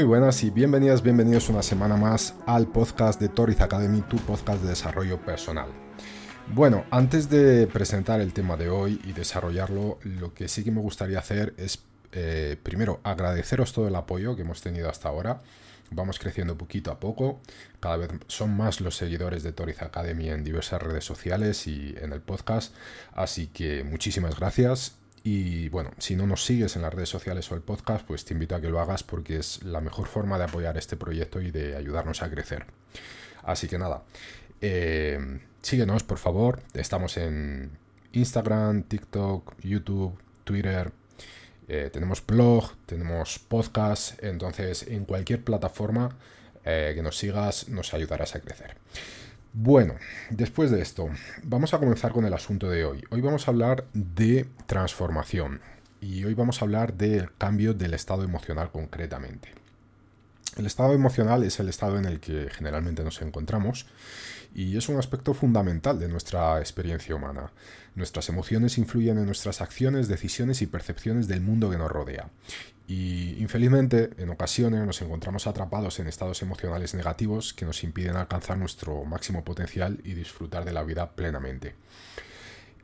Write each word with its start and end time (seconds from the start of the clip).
Muy 0.00 0.06
buenas 0.06 0.42
y 0.44 0.48
bienvenidas, 0.48 1.02
bienvenidos 1.02 1.50
una 1.50 1.62
semana 1.62 1.94
más 1.94 2.34
al 2.46 2.66
podcast 2.68 3.20
de 3.20 3.28
Toriz 3.28 3.60
Academy, 3.60 4.00
tu 4.00 4.16
podcast 4.16 4.62
de 4.62 4.70
desarrollo 4.70 5.20
personal. 5.20 5.68
Bueno, 6.54 6.86
antes 6.90 7.28
de 7.28 7.66
presentar 7.66 8.22
el 8.22 8.32
tema 8.32 8.56
de 8.56 8.70
hoy 8.70 8.98
y 9.04 9.12
desarrollarlo, 9.12 9.98
lo 10.02 10.32
que 10.32 10.48
sí 10.48 10.64
que 10.64 10.70
me 10.70 10.80
gustaría 10.80 11.18
hacer 11.18 11.52
es, 11.58 11.82
eh, 12.12 12.56
primero, 12.62 13.00
agradeceros 13.04 13.74
todo 13.74 13.88
el 13.88 13.94
apoyo 13.94 14.36
que 14.36 14.40
hemos 14.40 14.62
tenido 14.62 14.88
hasta 14.88 15.10
ahora. 15.10 15.42
Vamos 15.90 16.18
creciendo 16.18 16.56
poquito 16.56 16.90
a 16.90 16.98
poco, 16.98 17.42
cada 17.78 17.98
vez 17.98 18.08
son 18.26 18.56
más 18.56 18.80
los 18.80 18.96
seguidores 18.96 19.42
de 19.42 19.52
Toriz 19.52 19.82
Academy 19.82 20.30
en 20.30 20.44
diversas 20.44 20.80
redes 20.80 21.04
sociales 21.04 21.66
y 21.66 21.94
en 22.00 22.14
el 22.14 22.22
podcast, 22.22 22.74
así 23.12 23.48
que 23.48 23.84
muchísimas 23.84 24.34
gracias 24.40 24.94
y 25.22 25.68
bueno, 25.68 25.90
si 25.98 26.16
no 26.16 26.26
nos 26.26 26.44
sigues 26.44 26.76
en 26.76 26.82
las 26.82 26.94
redes 26.94 27.08
sociales 27.08 27.50
o 27.50 27.54
el 27.54 27.60
podcast, 27.60 28.06
pues 28.06 28.24
te 28.24 28.32
invito 28.34 28.54
a 28.54 28.60
que 28.60 28.70
lo 28.70 28.80
hagas 28.80 29.02
porque 29.02 29.36
es 29.36 29.62
la 29.62 29.80
mejor 29.80 30.06
forma 30.06 30.38
de 30.38 30.44
apoyar 30.44 30.78
este 30.78 30.96
proyecto 30.96 31.40
y 31.40 31.50
de 31.50 31.76
ayudarnos 31.76 32.22
a 32.22 32.30
crecer. 32.30 32.66
Así 33.42 33.68
que 33.68 33.78
nada, 33.78 34.02
eh, 34.60 35.40
síguenos 35.62 36.04
por 36.04 36.18
favor. 36.18 36.62
Estamos 36.74 37.16
en 37.16 37.70
Instagram, 38.12 38.84
TikTok, 38.84 39.54
YouTube, 39.60 40.18
Twitter. 40.44 40.92
Eh, 41.68 41.90
tenemos 41.92 42.24
blog, 42.26 42.72
tenemos 42.86 43.38
podcast. 43.38 44.22
Entonces, 44.22 44.84
en 44.88 45.04
cualquier 45.04 45.44
plataforma 45.44 46.16
eh, 46.64 46.92
que 46.94 47.02
nos 47.02 47.16
sigas, 47.16 47.68
nos 47.68 47.94
ayudarás 47.94 48.34
a 48.34 48.40
crecer. 48.40 48.76
Bueno, 49.52 49.96
después 50.30 50.70
de 50.70 50.80
esto, 50.80 51.08
vamos 51.42 51.74
a 51.74 51.78
comenzar 51.78 52.12
con 52.12 52.24
el 52.24 52.32
asunto 52.32 52.70
de 52.70 52.84
hoy. 52.84 53.02
Hoy 53.10 53.20
vamos 53.20 53.48
a 53.48 53.50
hablar 53.50 53.84
de 53.92 54.48
transformación 54.66 55.60
y 56.00 56.24
hoy 56.24 56.34
vamos 56.34 56.62
a 56.62 56.64
hablar 56.64 56.94
del 56.94 57.32
cambio 57.36 57.74
del 57.74 57.94
estado 57.94 58.22
emocional 58.22 58.70
concretamente. 58.70 59.48
El 60.56 60.66
estado 60.66 60.92
emocional 60.94 61.42
es 61.42 61.58
el 61.58 61.68
estado 61.68 61.98
en 61.98 62.04
el 62.04 62.20
que 62.20 62.48
generalmente 62.50 63.02
nos 63.02 63.20
encontramos 63.22 63.86
y 64.54 64.76
es 64.76 64.88
un 64.88 64.98
aspecto 64.98 65.34
fundamental 65.34 65.98
de 65.98 66.08
nuestra 66.08 66.58
experiencia 66.58 67.14
humana. 67.14 67.52
Nuestras 67.94 68.28
emociones 68.28 68.78
influyen 68.78 69.18
en 69.18 69.26
nuestras 69.26 69.60
acciones, 69.60 70.08
decisiones 70.08 70.62
y 70.62 70.66
percepciones 70.66 71.28
del 71.28 71.40
mundo 71.40 71.70
que 71.70 71.78
nos 71.78 71.90
rodea. 71.90 72.28
Y 72.88 73.36
infelizmente, 73.40 74.10
en 74.18 74.30
ocasiones 74.30 74.84
nos 74.84 75.00
encontramos 75.00 75.46
atrapados 75.46 76.00
en 76.00 76.08
estados 76.08 76.42
emocionales 76.42 76.94
negativos 76.94 77.54
que 77.54 77.64
nos 77.64 77.84
impiden 77.84 78.16
alcanzar 78.16 78.58
nuestro 78.58 79.04
máximo 79.04 79.44
potencial 79.44 80.00
y 80.02 80.14
disfrutar 80.14 80.64
de 80.64 80.72
la 80.72 80.82
vida 80.82 81.10
plenamente. 81.10 81.74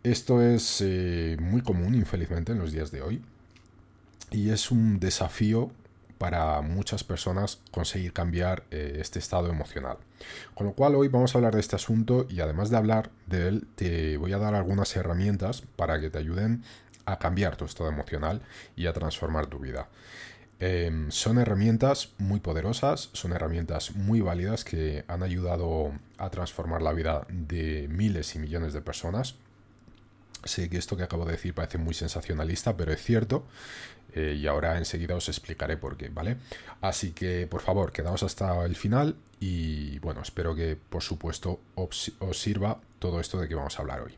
Esto 0.05 0.41
es 0.41 0.81
eh, 0.82 1.37
muy 1.41 1.62
común, 1.62 1.97
infelizmente, 1.97 2.53
en 2.53 2.59
los 2.59 2.71
días 2.71 2.93
de 2.93 3.03
hoy. 3.03 3.22
Y 4.31 4.50
es 4.50 4.71
un 4.71 5.00
desafío 5.00 5.72
para 6.19 6.60
muchas 6.62 7.04
personas 7.04 7.60
conseguir 7.71 8.12
cambiar 8.12 8.65
eh, 8.71 8.99
este 9.00 9.19
estado 9.19 9.49
emocional. 9.49 9.99
Con 10.54 10.66
lo 10.66 10.72
cual 10.72 10.94
hoy 10.94 11.09
vamos 11.09 11.34
a 11.34 11.38
hablar 11.38 11.54
de 11.54 11.60
este 11.60 11.77
asunto 11.77 12.27
y 12.28 12.41
además 12.41 12.71
de 12.71 12.77
hablar 12.77 13.10
de 13.27 13.49
él, 13.49 13.66
te 13.75 14.16
voy 14.16 14.32
a 14.32 14.38
dar 14.38 14.55
algunas 14.55 14.94
herramientas 14.97 15.62
para 15.76 16.00
que 16.00 16.10
te 16.10 16.19
ayuden 16.19 16.62
a 17.05 17.19
cambiar 17.19 17.56
tu 17.56 17.65
estado 17.65 17.88
emocional 17.88 18.43
y 18.75 18.87
a 18.87 18.93
transformar 18.93 19.47
tu 19.47 19.59
vida. 19.59 19.88
Em, 20.59 21.10
son 21.10 21.38
herramientas 21.38 22.15
muy 22.16 22.41
poderosas, 22.41 23.10
son 23.12 23.32
herramientas 23.32 23.94
muy 23.94 24.22
válidas 24.22 24.65
que 24.65 25.05
han 25.06 25.22
ayudado 25.22 25.93
a 26.16 26.31
transformar 26.31 26.81
la 26.81 26.94
vida 26.94 27.26
de 27.28 27.88
miles 27.91 28.34
y 28.34 28.38
millones 28.38 28.72
de 28.72 28.81
personas. 28.81 29.37
Sé 30.47 30.69
que 30.69 30.79
esto 30.79 30.97
que 30.97 31.03
acabo 31.03 31.25
de 31.25 31.33
decir 31.33 31.55
parece 31.55 31.79
muy 31.79 31.95
sensacionalista, 31.95 32.77
pero 32.77 32.93
es 32.93 33.03
cierto. 33.03 33.47
Eh, 34.15 34.39
y 34.41 34.47
ahora 34.47 34.79
enseguida 34.79 35.15
os 35.15 35.29
explicaré 35.29 35.77
por 35.77 35.97
qué, 35.97 36.09
¿vale? 36.09 36.39
Así 36.81 37.12
que 37.12 37.47
por 37.47 37.61
favor, 37.61 37.93
quedaos 37.93 38.23
hasta 38.23 38.65
el 38.65 38.75
final 38.75 39.17
y 39.41 39.99
bueno, 39.99 40.23
espero 40.23 40.55
que 40.55 40.77
por 40.77 41.03
supuesto 41.03 41.61
os, 41.75 42.12
sirva 42.33 42.81
todo 42.99 43.21
esto 43.21 43.39
de 43.39 43.47
que 43.47 43.55
vamos 43.55 43.79
a 43.79 43.83
hablar 43.83 44.01
hoy. 44.01 44.15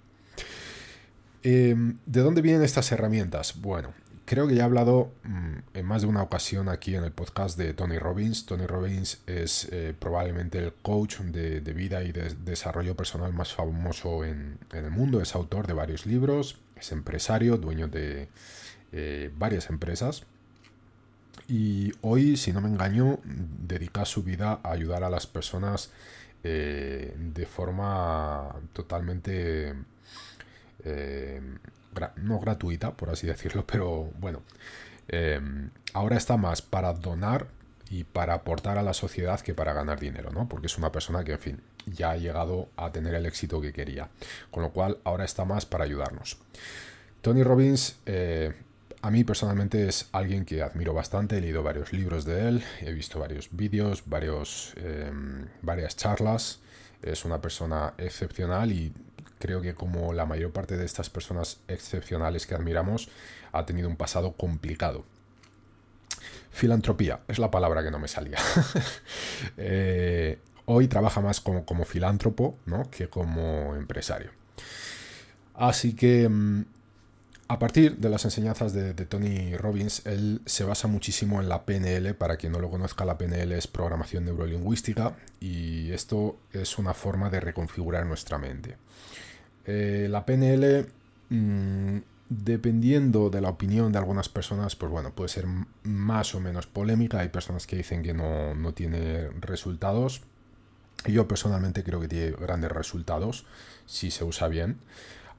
Em, 1.43 1.99
¿De 2.06 2.21
dónde 2.21 2.43
vienen 2.43 2.62
estas 2.62 2.93
herramientas? 2.93 3.61
Bueno, 3.61 3.93
creo 4.28 4.47
que 4.47 4.55
ya 4.55 4.62
he 4.62 4.65
hablado 4.65 5.11
mm, 5.25 5.55
en 5.72 5.87
más 5.87 6.03
de 6.03 6.09
una 6.09 6.22
ocasión 6.22 6.69
aquí 6.69 6.94
en 6.94 7.03
el 7.03 7.12
podcast 7.12 7.56
de 7.56 7.72
Tony 7.72 7.99
Robbins. 7.99 8.44
Tony 8.44 8.66
Robbins 8.66 9.22
es 9.27 9.69
eh, 9.72 9.94
probablemente 9.99 10.59
el 10.59 10.75
coach 10.75 11.21
de, 11.21 11.61
vida 11.72 12.05
y 12.05 12.12
de 12.12 12.34
desarrollo 12.44 12.94
personal 12.94 13.33
más 13.33 13.55
famoso 13.55 14.27
en, 14.27 14.59
el 14.72 14.91
mundo. 14.91 15.22
Es 15.22 15.34
autor 15.34 15.67
de 15.67 15.72
varios 15.72 16.05
libros, 16.05 16.59
es 16.77 16.93
empresario, 16.93 17.56
dueño 17.56 17.88
de 17.88 18.28
eh, 18.93 19.31
varias 19.38 19.71
empresas. 19.71 20.25
Y 21.49 21.94
hoy, 22.03 22.37
si 22.37 22.53
no 22.53 22.61
me 22.61 22.69
engaño, 22.69 23.21
dedica 23.25 24.05
su 24.05 24.22
vida 24.22 24.61
a 24.62 24.72
ayudar 24.72 25.05
a 25.05 25.09
las 25.09 25.27
personas 25.27 25.91
eh, 26.44 27.17
de 27.17 27.47
forma 27.47 28.55
totalmente 28.75 29.75
eh, 32.03 32.10
no 32.16 32.38
gratuita, 32.41 32.92
por 32.92 33.10
así 33.10 33.26
decirlo, 33.26 33.66
pero 33.66 34.10
bueno, 34.19 34.42
ahora 35.94 36.16
está 36.16 36.36
más 36.36 36.62
para 36.62 36.92
donar 36.92 37.47
y 37.91 38.04
para 38.04 38.34
aportar 38.34 38.76
a 38.76 38.82
la 38.82 38.92
sociedad 38.92 39.41
que 39.41 39.54
para 39.54 39.72
ganar 39.72 39.98
dinero, 39.98 40.31
¿no? 40.31 40.48
Porque 40.48 40.66
es 40.66 40.76
una 40.76 40.92
persona 40.92 41.25
que, 41.25 41.32
en 41.32 41.38
fin, 41.38 41.60
ya 41.87 42.10
ha 42.10 42.16
llegado 42.16 42.69
a 42.76 42.92
tener 42.92 43.14
el 43.14 43.25
éxito 43.25 43.60
que 43.62 43.72
quería. 43.72 44.10
Con 44.50 44.62
lo 44.62 44.70
cual, 44.70 44.98
ahora 45.04 45.25
está 45.25 45.47
más 45.47 45.64
para 45.64 45.84
ayudarnos. 45.84 46.37
Tony 47.22 47.42
Robbins 47.42 47.97
a 49.03 49.10
mí 49.10 49.25
personalmente 49.25 49.87
es 49.87 50.08
alguien 50.12 50.44
que 50.44 50.62
admiro 50.62 50.92
bastante, 50.92 51.38
he 51.38 51.41
leído 51.41 51.62
varios 51.62 51.92
libros 51.92 52.25
de 52.25 52.48
él, 52.48 52.64
he 52.81 52.92
visto 52.92 53.20
varios 53.20 53.48
vídeos, 53.53 54.03
varios, 54.06 54.75
em, 54.76 55.47
varias 55.62 55.97
charlas, 55.97 56.60
es 57.03 57.25
una 57.25 57.41
persona 57.41 57.94
excepcional 57.97 58.72
y 58.72 58.92
creo 59.38 59.60
que 59.60 59.75
como 59.75 60.12
la 60.12 60.26
mayor 60.26 60.53
parte 60.53 60.76
de 60.76 60.84
estas 60.84 61.10
personas 61.10 61.60
excepcionales 61.69 62.47
que 62.47 62.54
admiramos, 62.54 63.09
ha 63.53 63.66
tenido 63.66 63.88
un 63.88 63.97
pasado 63.97 64.32
complicado. 64.32 65.04
Filantropía, 66.50 67.21
es 67.28 67.38
la 67.38 67.50
palabra 67.50 67.82
que 67.82 67.91
no 67.91 67.99
me 67.99 68.09
salía. 68.09 68.38
Eh, 69.56 70.38
hoy 70.66 70.88
trabaja 70.88 71.20
más 71.20 71.40
como, 71.40 71.64
como 71.64 71.85
filántropo 71.85 72.58
¿no? 72.67 72.90
que 72.90 73.08
como 73.08 73.75
empresario. 73.76 74.31
Así 75.55 75.94
que 75.94 76.29
mm, 76.29 76.64
a 77.50 77.58
partir 77.58 77.96
de 77.96 78.11
las 78.11 78.26
enseñanzas 78.26 78.75
de, 78.75 78.93
Tony 79.06 79.56
Robbins, 79.56 80.05
él 80.05 80.43
se 80.44 80.64
basa 80.64 80.87
muchísimo 80.87 81.40
en 81.40 81.49
la 81.49 81.64
PNL. 81.64 82.14
Para 82.14 82.37
quien 82.37 82.52
no 82.52 82.61
lo 82.61 82.70
conozca, 82.70 83.06
la 83.06 83.17
PNL 83.17 83.52
es 83.52 83.67
programación 83.67 84.26
neurolingüística 84.26 85.17
y 85.40 85.90
esto 85.93 86.38
es 86.52 86.76
una 86.76 86.93
forma 86.93 87.31
de 87.31 87.40
reconfigurar 87.40 88.05
nuestra 88.05 88.37
mente. 88.37 88.76
Eh, 89.70 90.09
la 90.09 90.25
PNL, 90.25 90.87
mm, 91.29 91.99
dependiendo 92.31 93.29
de 93.29 93.43
la 93.43 93.50
opinión 93.50 93.93
de 93.93 93.99
algunas 93.99 94.31
personas, 94.31 94.76
pues 94.76 94.91
bueno, 94.91 95.12
puede 95.15 95.29
ser 95.29 95.44
más 95.82 96.35
o 96.35 96.41
menos 96.41 96.67
polémica. 96.67 97.20
Hay 97.20 97.29
personas 97.29 97.67
que 97.67 97.76
dicen 97.76 98.03
que 98.03 98.15
no, 98.15 98.55
no 98.55 98.73
tiene 98.73 99.29
resultados. 99.41 100.23
Yo 101.06 101.29
personalmente 101.29 101.85
creo 101.85 102.00
que 102.00 102.09
tiene 102.09 102.31
grandes 102.31 102.73
resultados 102.73 103.44
si 103.85 104.11
se 104.11 104.25
usa 104.25 104.49
bien. 104.49 104.79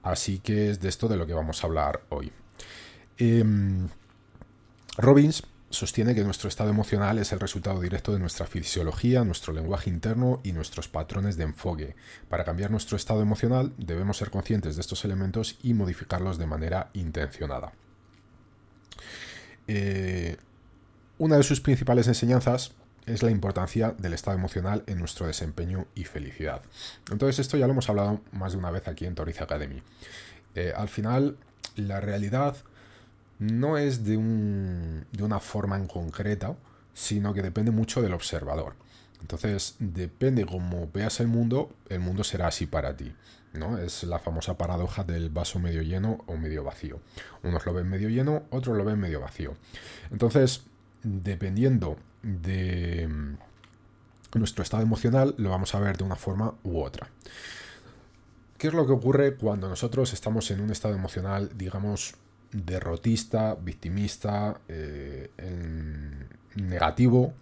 Así 0.04 0.38
que 0.38 0.70
es 0.70 0.80
de 0.80 0.90
esto 0.90 1.08
de 1.08 1.18
lo 1.18 1.26
que 1.26 1.34
vamos 1.34 1.64
a 1.64 1.68
hablar 1.68 2.02
hoy. 2.10 2.32
Em, 3.18 3.90
Robbins 4.98 5.44
sostiene 5.70 6.16
que 6.16 6.24
nuestro 6.24 6.50
estado 6.50 6.70
emocional 6.70 7.18
es 7.20 7.32
el 7.32 7.40
resultado 7.40 7.80
directo 7.80 8.12
de 8.12 8.20
nuestra 8.20 8.46
fisiología, 8.46 9.24
nuestro 9.24 9.54
lenguaje 9.54 9.90
interno 9.90 10.42
y 10.44 10.52
nuestros 10.52 10.88
patrones 10.88 11.38
de 11.38 11.44
enfoque. 11.44 11.96
Para 12.28 12.44
cambiar 12.44 12.72
nuestro 12.72 12.98
estado 12.98 13.22
emocional 13.22 13.74
debemos 13.78 14.18
ser 14.18 14.32
conscientes 14.32 14.76
de 14.76 14.82
estos 14.82 15.06
elementos 15.06 15.58
y 15.64 15.74
modificarlos 15.74 16.38
de 16.38 16.48
manera 16.48 16.90
intencionada. 16.94 17.72
Eh, 19.68 20.38
una 21.20 21.38
de 21.38 21.44
sus 21.44 21.62
principales 21.62 22.08
enseñanzas 22.08 22.72
es 23.06 23.24
la 23.24 23.32
importancia 23.32 23.94
del 23.98 24.14
estado 24.14 24.38
emocional 24.38 24.84
en 24.88 25.00
nuestro 25.00 25.28
desempeño 25.28 25.88
y 25.96 26.06
felicidad. 26.06 26.62
Entonces 27.12 27.40
esto 27.40 27.58
ya 27.58 27.68
lo 27.68 27.74
hemos 27.74 27.90
hablado 27.90 28.22
más 28.32 28.54
de 28.54 28.60
una 28.60 28.72
vez 28.72 28.88
aquí 28.88 29.06
en 29.06 29.16
Toriz 29.16 29.42
Academy. 29.42 29.82
Eh, 30.56 30.74
al 30.76 30.90
final, 30.90 31.38
la 31.76 32.00
realidad 32.02 32.58
no 33.40 33.78
es 33.78 34.04
de, 34.04 34.16
de 35.12 35.24
una 35.24 35.40
forma 35.40 35.78
en 35.78 35.88
concreta, 35.88 36.56
sino 36.94 37.34
que 37.34 37.42
depende 37.42 37.72
mucho 37.72 38.02
del 38.02 38.14
observador. 38.14 38.76
Entonces, 39.22 39.76
depende 39.80 40.46
cómo 40.46 40.90
veas 40.94 41.20
el 41.20 41.28
mundo, 41.28 41.72
el 41.90 42.00
mundo 42.00 42.24
será 42.24 42.48
así 42.48 42.66
para 42.68 42.96
ti. 42.96 43.14
¿no? 43.54 43.78
Es 43.78 44.04
la 44.04 44.20
famosa 44.20 44.58
paradoja 44.58 45.04
del 45.04 45.30
vaso 45.30 45.60
medio 45.60 45.82
lleno 45.82 46.24
o 46.28 46.38
medio 46.38 46.64
vacío. 46.64 47.00
Unos 47.44 47.66
lo 47.66 47.74
ven 47.74 47.90
medio 47.90 48.10
lleno, 48.10 48.44
otros 48.52 48.78
lo 48.78 48.86
ven 48.86 49.00
medio 49.00 49.20
vacío. 49.22 49.56
Entonces, 50.12 50.64
dependiendo 51.04 51.98
de 52.22 53.10
nuestro 54.34 54.64
estado 54.64 54.84
emocional, 54.84 55.34
lo 55.38 55.50
vamos 55.50 55.74
a 55.74 55.80
ver 55.80 55.98
de 55.98 56.04
una 56.04 56.16
forma 56.16 56.54
u 56.64 56.82
otra. 56.82 57.10
¿Qué 58.58 58.68
es 58.68 58.74
lo 58.74 58.86
que 58.86 58.92
ocurre 58.92 59.36
cuando 59.36 59.70
nosotros 59.70 60.14
estamos 60.14 60.52
en 60.52 60.60
un 60.60 60.70
estado 60.70 60.94
emocional, 60.94 61.50
digamos, 61.56 62.16
derrotista, 62.52 63.56
victimista, 63.56 64.60
eh, 64.68 65.30
negativo, 66.56 67.34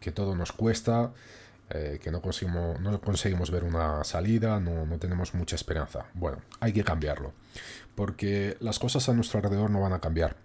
que 0.00 0.12
todo 0.12 0.34
nos 0.36 0.52
cuesta, 0.52 1.12
eh, 1.70 1.98
que 2.02 2.10
no 2.10 2.20
conseguimos, 2.20 3.50
ver 3.50 3.64
una 3.64 4.04
salida, 4.04 4.60
no, 4.60 4.86
no, 4.86 4.98
tenemos 4.98 5.34
mucha 5.34 5.56
esperanza. 5.56 6.06
Bueno, 6.14 6.38
hay 6.60 6.72
que 6.72 6.84
cambiarlo, 6.84 7.32
porque 7.94 8.56
las 8.60 8.78
cosas 8.78 9.08
a 9.08 9.14
nuestro 9.14 9.38
alrededor 9.38 9.70
no 9.70 9.80
van 9.80 9.92
a 9.92 10.00
cambiar 10.00 10.36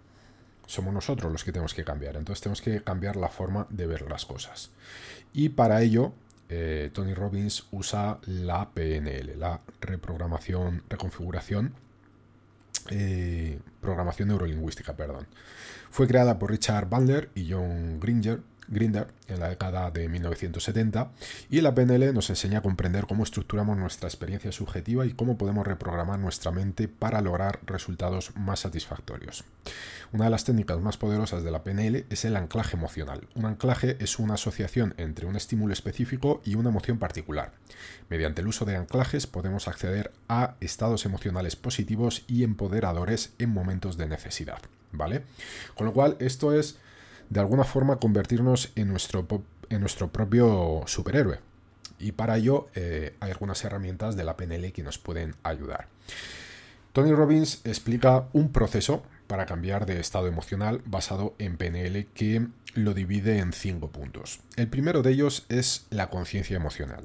somos 0.70 0.94
nosotros 0.94 1.32
los 1.32 1.42
que 1.42 1.52
tenemos 1.52 1.74
que 1.74 1.84
cambiar. 1.84 2.16
Entonces 2.16 2.40
tenemos 2.42 2.62
que 2.62 2.82
cambiar 2.82 3.16
la 3.16 3.28
forma 3.28 3.66
de 3.70 3.86
ver 3.86 4.08
las 4.08 4.24
cosas. 4.24 4.70
Y 5.32 5.50
para 5.50 5.82
ello, 5.82 6.12
eh, 6.48 6.90
Tony 6.92 7.12
Robbins 7.12 7.66
usa 7.72 8.18
la 8.26 8.70
PNL, 8.70 9.36
la 9.36 9.60
reprogramación, 9.80 10.84
reconfiguración, 10.88 11.74
eh, 12.90 13.58
programación 13.80 14.28
neurolingüística, 14.28 14.96
perdón. 14.96 15.26
Fue 15.90 16.06
creada 16.06 16.38
por 16.38 16.50
Richard 16.50 16.88
Bandler 16.88 17.30
y 17.34 17.50
John 17.50 17.98
Gringer 18.00 18.40
Grinder 18.70 19.08
en 19.28 19.40
la 19.40 19.48
década 19.48 19.90
de 19.90 20.08
1970 20.08 21.10
y 21.50 21.60
la 21.60 21.74
PNL 21.74 22.14
nos 22.14 22.30
enseña 22.30 22.58
a 22.58 22.62
comprender 22.62 23.06
cómo 23.06 23.24
estructuramos 23.24 23.76
nuestra 23.76 24.08
experiencia 24.08 24.52
subjetiva 24.52 25.04
y 25.04 25.12
cómo 25.12 25.36
podemos 25.36 25.66
reprogramar 25.66 26.18
nuestra 26.18 26.52
mente 26.52 26.88
para 26.88 27.20
lograr 27.20 27.60
resultados 27.66 28.32
más 28.36 28.60
satisfactorios. 28.60 29.44
Una 30.12 30.24
de 30.24 30.30
las 30.30 30.44
técnicas 30.44 30.80
más 30.80 30.96
poderosas 30.96 31.42
de 31.42 31.50
la 31.50 31.62
PNL 31.62 32.06
es 32.10 32.24
el 32.24 32.36
anclaje 32.36 32.76
emocional. 32.76 33.28
Un 33.34 33.44
anclaje 33.44 33.96
es 34.00 34.18
una 34.18 34.34
asociación 34.34 34.94
entre 34.96 35.26
un 35.26 35.36
estímulo 35.36 35.72
específico 35.72 36.40
y 36.44 36.54
una 36.54 36.70
emoción 36.70 36.98
particular. 36.98 37.52
Mediante 38.08 38.40
el 38.40 38.48
uso 38.48 38.64
de 38.64 38.76
anclajes 38.76 39.26
podemos 39.26 39.68
acceder 39.68 40.12
a 40.28 40.56
estados 40.60 41.04
emocionales 41.04 41.56
positivos 41.56 42.24
y 42.26 42.44
empoderadores 42.44 43.32
en 43.38 43.50
momentos 43.50 43.96
de 43.96 44.06
necesidad. 44.06 44.60
¿Vale? 44.92 45.22
Con 45.76 45.86
lo 45.86 45.92
cual, 45.92 46.16
esto 46.18 46.52
es 46.52 46.76
de 47.30 47.40
alguna 47.40 47.64
forma 47.64 47.96
convertirnos 47.96 48.72
en 48.74 48.88
nuestro, 48.88 49.26
en 49.70 49.80
nuestro 49.80 50.08
propio 50.08 50.82
superhéroe. 50.86 51.38
Y 51.98 52.12
para 52.12 52.36
ello 52.36 52.68
eh, 52.74 53.14
hay 53.20 53.30
algunas 53.30 53.64
herramientas 53.64 54.16
de 54.16 54.24
la 54.24 54.36
PNL 54.36 54.72
que 54.72 54.82
nos 54.82 54.98
pueden 54.98 55.34
ayudar. 55.42 55.88
Tony 56.92 57.12
Robbins 57.12 57.60
explica 57.64 58.26
un 58.32 58.50
proceso 58.50 59.02
para 59.26 59.46
cambiar 59.46 59.86
de 59.86 60.00
estado 60.00 60.26
emocional 60.26 60.82
basado 60.84 61.34
en 61.38 61.56
PNL 61.56 62.06
que 62.14 62.48
lo 62.74 62.94
divide 62.94 63.38
en 63.38 63.52
cinco 63.52 63.88
puntos. 63.88 64.40
El 64.56 64.68
primero 64.68 65.02
de 65.02 65.12
ellos 65.12 65.46
es 65.48 65.86
la 65.90 66.10
conciencia 66.10 66.56
emocional. 66.56 67.04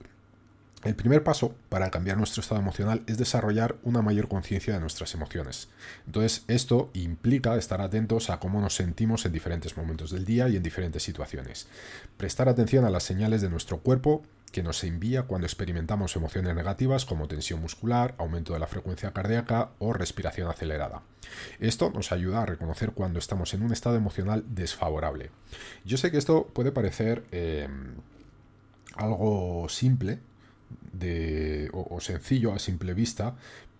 El 0.85 0.95
primer 0.95 1.23
paso 1.23 1.55
para 1.69 1.89
cambiar 1.89 2.15
nuestro 2.15 2.41
estado 2.41 2.61
emocional 2.61 3.01
es 3.07 3.17
desarrollar 3.17 3.75
una 3.81 4.03
mayor 4.03 4.27
conciencia 4.27 4.71
de 4.71 4.79
nuestras 4.79 5.15
emociones. 5.15 5.67
Entonces, 6.05 6.45
esto 6.47 6.91
implica 6.93 7.55
estar 7.55 7.81
atentos 7.81 8.29
a 8.29 8.39
cómo 8.39 8.61
nos 8.61 8.75
sentimos 8.75 9.25
en 9.25 9.31
diferentes 9.31 9.77
momentos 9.77 10.11
del 10.11 10.25
día 10.25 10.47
y 10.47 10.57
en 10.57 10.61
diferentes 10.61 11.01
situaciones. 11.01 11.67
Prestar 12.17 12.49
atención 12.49 12.85
a 12.85 12.91
las 12.91 13.01
señales 13.01 13.41
de 13.41 13.49
nuestro 13.49 13.79
cuerpo 13.79 14.21
que 14.51 14.61
nos 14.61 14.83
envía 14.83 15.23
cuando 15.23 15.47
experimentamos 15.47 16.15
emociones 16.15 16.53
negativas 16.53 17.03
como 17.05 17.27
tensión 17.27 17.61
muscular, 17.61 18.13
aumento 18.19 18.53
de 18.53 18.59
la 18.59 18.67
frecuencia 18.67 19.11
cardíaca 19.11 19.71
o 19.79 19.91
respiración 19.91 20.49
acelerada. 20.49 21.01
Esto 21.59 21.89
nos 21.89 22.11
ayuda 22.11 22.43
a 22.43 22.45
reconocer 22.45 22.91
cuando 22.91 23.17
estamos 23.17 23.55
en 23.55 23.63
un 23.63 23.73
estado 23.73 23.95
emocional 23.95 24.45
desfavorable. 24.47 25.31
Yo 25.83 25.97
sé 25.97 26.11
que 26.11 26.19
esto 26.19 26.45
puede 26.53 26.71
parecer 26.71 27.23
eh, 27.31 27.67
algo 28.95 29.67
simple, 29.67 30.19
de, 30.99 31.69
o, 31.73 31.99
sencillo 31.99 32.53
a 32.53 32.59
simple 32.59 32.93
vista, 32.93 33.35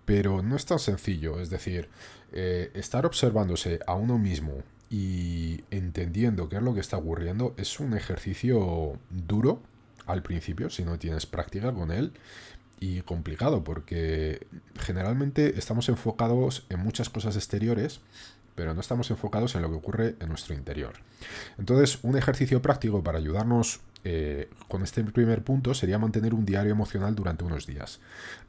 pero 0.06 0.42
no 0.42 0.56
es 0.56 0.66
tan 0.66 0.80
sencillo. 0.80 1.40
Es 1.40 1.50
decir, 1.50 1.90
eh, 2.32 2.72
estar 2.74 3.06
observándose 3.06 3.80
a 3.88 3.96
uno 3.96 4.18
mismo 4.18 4.64
y 4.90 5.64
entendiendo 5.72 6.48
qué 6.50 6.58
es 6.58 6.62
lo 6.62 6.74
que 6.74 6.80
está 6.80 6.98
ocurriendo 6.98 7.54
es 7.58 7.80
un 7.80 7.96
ejercicio 7.96 9.00
duro 9.10 9.62
al 10.06 10.22
principio, 10.22 10.70
si 10.70 10.84
no 10.84 11.00
tienes 11.00 11.26
práctica 11.26 11.74
con 11.74 11.92
él, 11.92 12.14
y 12.80 13.02
complicado, 13.02 13.64
porque 13.64 14.46
generalmente 14.80 15.58
estamos 15.58 15.90
enfocados 15.90 16.66
en 16.70 16.80
muchas 16.80 17.10
cosas 17.10 17.36
exteriores, 17.36 18.02
pero 18.56 18.74
no 18.74 18.82
estamos 18.82 19.12
enfocados 19.12 19.56
en 19.56 19.62
lo 19.62 19.70
que 19.70 19.76
ocurre 19.76 20.16
en 20.20 20.30
nuestro 20.30 20.56
interior. 20.56 20.94
Entonces, 21.58 22.00
un 22.02 22.18
ejercicio 22.18 22.62
práctico 22.62 23.04
para 23.04 23.18
ayudarnos 23.18 23.82
eh, 24.04 24.50
con 24.68 24.84
este 24.84 25.04
primer 25.04 25.44
punto 25.44 25.74
sería 25.74 26.00
mantener 26.00 26.34
un 26.34 26.46
diario 26.46 26.72
emocional 26.72 27.16
durante 27.16 27.44
unos 27.44 27.66
días. 27.66 28.00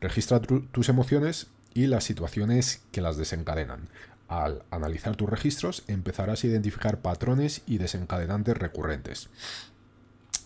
Registra 0.00 0.40
tus 0.40 0.88
emociones 0.88 1.48
y 1.74 1.86
las 1.86 2.04
situaciones 2.04 2.82
que 2.92 3.00
las 3.00 3.16
desencadenan. 3.16 3.88
Al 4.28 4.62
analizar 4.70 5.16
tus 5.16 5.30
registros 5.30 5.84
empezarás 5.88 6.42
a 6.42 6.46
identificar 6.46 7.00
patrones 7.00 7.62
y 7.66 7.78
desencadenantes 7.78 8.56
recurrentes. 8.56 9.28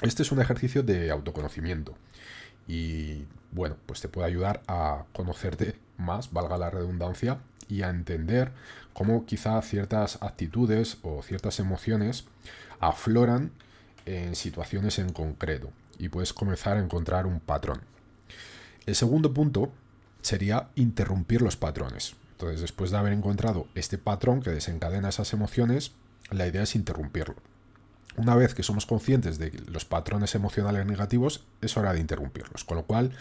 Este 0.02 0.22
es 0.22 0.32
un 0.32 0.40
ejercicio 0.40 0.82
de 0.82 1.10
autoconocimiento 1.10 1.96
y 2.66 3.24
bueno, 3.52 3.76
pues 3.86 4.00
te 4.00 4.08
puede 4.08 4.28
ayudar 4.28 4.62
a 4.68 5.04
conocerte 5.12 5.74
más, 6.00 6.32
valga 6.32 6.58
la 6.58 6.70
redundancia, 6.70 7.38
y 7.70 7.82
a 7.82 7.90
entender 7.90 8.52
cómo 8.92 9.24
quizá 9.24 9.60
ciertas 9.62 10.18
actitudes 10.20 10.98
o 11.02 11.22
ciertas 11.22 11.60
emociones 11.60 12.24
afloran 12.80 13.52
en 14.06 14.34
situaciones 14.34 14.98
en 14.98 15.12
concreto 15.12 15.70
y 15.98 16.08
puedes 16.08 16.32
comenzar 16.32 16.76
a 16.76 16.80
encontrar 16.80 17.26
un 17.26 17.40
patrón. 17.40 17.82
El 18.86 18.94
segundo 18.94 19.32
punto 19.32 19.70
sería 20.22 20.68
interrumpir 20.74 21.42
los 21.42 21.56
patrones. 21.56 22.16
Entonces, 22.32 22.60
después 22.60 22.90
de 22.90 22.96
haber 22.96 23.12
encontrado 23.12 23.68
este 23.74 23.98
patrón 23.98 24.40
que 24.40 24.50
desencadena 24.50 25.10
esas 25.10 25.32
emociones, 25.32 25.92
la 26.30 26.46
idea 26.46 26.62
es 26.62 26.74
interrumpirlo. 26.74 27.36
Una 28.16 28.34
vez 28.34 28.54
que 28.54 28.62
somos 28.62 28.86
conscientes 28.86 29.38
de 29.38 29.52
los 29.70 29.84
patrones 29.84 30.34
emocionales 30.34 30.86
negativos, 30.86 31.44
es 31.60 31.76
hora 31.76 31.92
de 31.92 32.00
interrumpirlos. 32.00 32.64
Con 32.64 32.78
lo 32.78 32.84
cual, 32.84 33.12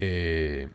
eh, 0.00 0.68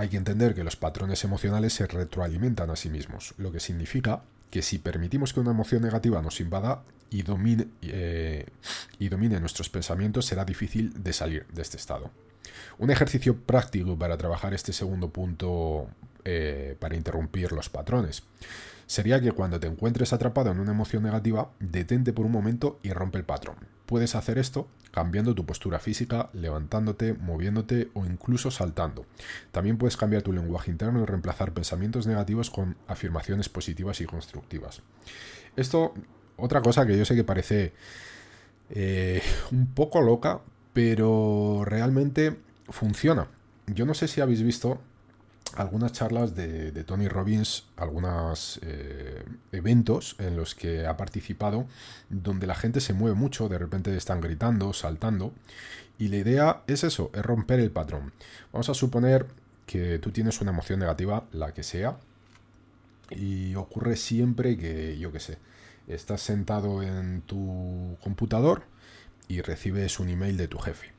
hay 0.00 0.08
que 0.08 0.16
entender 0.16 0.54
que 0.54 0.64
los 0.64 0.76
patrones 0.76 1.24
emocionales 1.24 1.74
se 1.74 1.86
retroalimentan 1.86 2.70
a 2.70 2.76
sí 2.76 2.88
mismos, 2.88 3.34
lo 3.36 3.52
que 3.52 3.60
significa 3.60 4.22
que 4.48 4.62
si 4.62 4.78
permitimos 4.78 5.34
que 5.34 5.40
una 5.40 5.50
emoción 5.50 5.82
negativa 5.82 6.22
nos 6.22 6.40
invada 6.40 6.84
y 7.10 7.20
domine, 7.20 7.68
eh, 7.82 8.46
y 8.98 9.10
domine 9.10 9.38
nuestros 9.40 9.68
pensamientos, 9.68 10.24
será 10.24 10.46
difícil 10.46 11.02
de 11.02 11.12
salir 11.12 11.46
de 11.52 11.60
este 11.60 11.76
estado. 11.76 12.10
Un 12.78 12.90
ejercicio 12.90 13.36
práctico 13.36 13.98
para 13.98 14.16
trabajar 14.16 14.54
este 14.54 14.72
segundo 14.72 15.10
punto 15.10 15.90
eh, 16.24 16.76
para 16.80 16.96
interrumpir 16.96 17.52
los 17.52 17.68
patrones 17.68 18.22
sería 18.86 19.20
que 19.20 19.32
cuando 19.32 19.60
te 19.60 19.66
encuentres 19.66 20.14
atrapado 20.14 20.50
en 20.50 20.60
una 20.60 20.72
emoción 20.72 21.02
negativa, 21.02 21.50
detente 21.60 22.14
por 22.14 22.24
un 22.24 22.32
momento 22.32 22.80
y 22.82 22.90
rompe 22.94 23.18
el 23.18 23.24
patrón. 23.24 23.56
Puedes 23.90 24.14
hacer 24.14 24.38
esto 24.38 24.68
cambiando 24.92 25.34
tu 25.34 25.44
postura 25.44 25.80
física, 25.80 26.30
levantándote, 26.32 27.12
moviéndote 27.12 27.90
o 27.94 28.06
incluso 28.06 28.52
saltando. 28.52 29.04
También 29.50 29.78
puedes 29.78 29.96
cambiar 29.96 30.22
tu 30.22 30.32
lenguaje 30.32 30.70
interno 30.70 31.02
y 31.02 31.06
reemplazar 31.06 31.52
pensamientos 31.52 32.06
negativos 32.06 32.50
con 32.50 32.76
afirmaciones 32.86 33.48
positivas 33.48 34.00
y 34.00 34.06
constructivas. 34.06 34.82
Esto, 35.56 35.92
otra 36.36 36.62
cosa 36.62 36.86
que 36.86 36.96
yo 36.96 37.04
sé 37.04 37.16
que 37.16 37.24
parece 37.24 37.72
eh, 38.68 39.22
un 39.50 39.66
poco 39.74 40.00
loca, 40.00 40.40
pero 40.72 41.64
realmente 41.64 42.36
funciona. 42.68 43.26
Yo 43.66 43.86
no 43.86 43.94
sé 43.94 44.06
si 44.06 44.20
habéis 44.20 44.44
visto 44.44 44.80
algunas 45.56 45.92
charlas 45.92 46.34
de, 46.34 46.84
Tony 46.84 47.08
Robbins, 47.08 47.64
algunos 47.76 48.60
eh, 48.62 49.24
eventos 49.52 50.16
en 50.18 50.36
los 50.36 50.54
que 50.54 50.86
ha 50.86 50.96
participado, 50.96 51.66
donde 52.08 52.46
la 52.46 52.54
gente 52.54 52.80
se 52.80 52.92
mueve 52.92 53.16
mucho, 53.16 53.48
de 53.48 53.58
repente 53.58 53.96
están 53.96 54.20
gritando, 54.20 54.72
saltando, 54.72 55.32
y 55.98 56.08
la 56.08 56.16
idea 56.16 56.62
es 56.66 56.84
eso, 56.84 57.10
es 57.14 57.22
romper 57.22 57.60
el 57.60 57.70
patrón. 57.70 58.12
Vamos 58.52 58.68
a 58.68 58.74
suponer 58.74 59.26
que 59.66 59.98
tú 59.98 60.10
tienes 60.10 60.40
una 60.40 60.50
emoción 60.50 60.80
negativa, 60.80 61.24
la 61.32 61.52
que 61.52 61.62
sea, 61.62 61.98
y 63.10 63.54
ocurre 63.54 63.96
siempre 63.96 64.56
que, 64.56 64.98
yo 64.98 65.12
qué 65.12 65.20
sé, 65.20 65.38
estás 65.88 66.22
sentado 66.22 66.82
en 66.82 67.22
tu 67.22 67.96
computador 68.02 68.62
y 69.28 69.40
recibes 69.42 70.00
un 70.00 70.08
email 70.08 70.36
de 70.36 70.48
tu 70.48 70.58
jefe. 70.58 70.92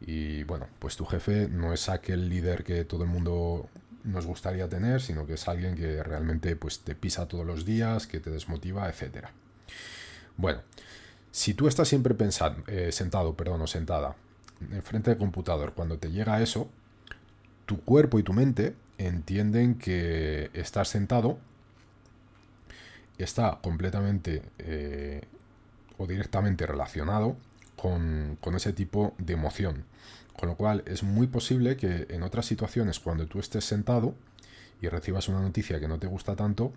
Y 0.00 0.44
bueno, 0.44 0.66
pues 0.78 0.96
tu 0.96 1.04
jefe 1.04 1.48
no 1.48 1.72
es 1.72 1.88
aquel 1.88 2.28
líder 2.28 2.64
que 2.64 2.84
todo 2.84 3.04
el 3.04 3.10
mundo 3.10 3.68
nos 4.04 4.26
gustaría 4.26 4.68
tener, 4.68 5.00
sino 5.00 5.26
que 5.26 5.34
es 5.34 5.48
alguien 5.48 5.74
que 5.74 6.02
realmente 6.02 6.56
pues, 6.56 6.80
te 6.80 6.94
pisa 6.94 7.28
todos 7.28 7.46
los 7.46 7.64
días, 7.64 8.06
que 8.06 8.20
te 8.20 8.30
desmotiva, 8.30 8.88
etc. 8.88 9.26
Bueno, 10.36 10.60
si 11.30 11.54
tú 11.54 11.68
estás 11.68 11.88
siempre 11.88 12.14
pensando, 12.14 12.62
eh, 12.66 12.92
sentado, 12.92 13.34
perdón, 13.34 13.62
o 13.62 13.66
sentada, 13.66 14.16
enfrente 14.72 15.10
del 15.10 15.18
computador, 15.18 15.74
cuando 15.74 15.98
te 15.98 16.10
llega 16.10 16.42
eso, 16.42 16.68
tu 17.66 17.80
cuerpo 17.82 18.18
y 18.18 18.22
tu 18.22 18.32
mente 18.32 18.74
entienden 18.98 19.76
que 19.76 20.50
estar 20.54 20.86
sentado 20.86 21.38
está 23.18 23.58
completamente 23.62 24.42
eh, 24.58 25.22
o 25.98 26.06
directamente 26.06 26.66
relacionado 26.66 27.36
con, 27.76 28.38
con 28.40 28.54
ese 28.56 28.72
tipo 28.72 29.14
de 29.18 29.34
emoción. 29.34 29.84
Con 30.40 30.48
lo 30.48 30.56
cual 30.56 30.82
es 30.86 31.02
muy 31.02 31.26
posible 31.26 31.76
que 31.76 32.06
en 32.08 32.22
otras 32.22 32.46
situaciones, 32.46 32.98
cuando 32.98 33.26
tú 33.26 33.40
estés 33.40 33.62
sentado 33.62 34.14
y 34.80 34.88
recibas 34.88 35.28
una 35.28 35.42
noticia 35.42 35.78
que 35.78 35.86
no 35.86 35.98
te 35.98 36.06
gusta 36.06 36.34
tanto, 36.34 36.72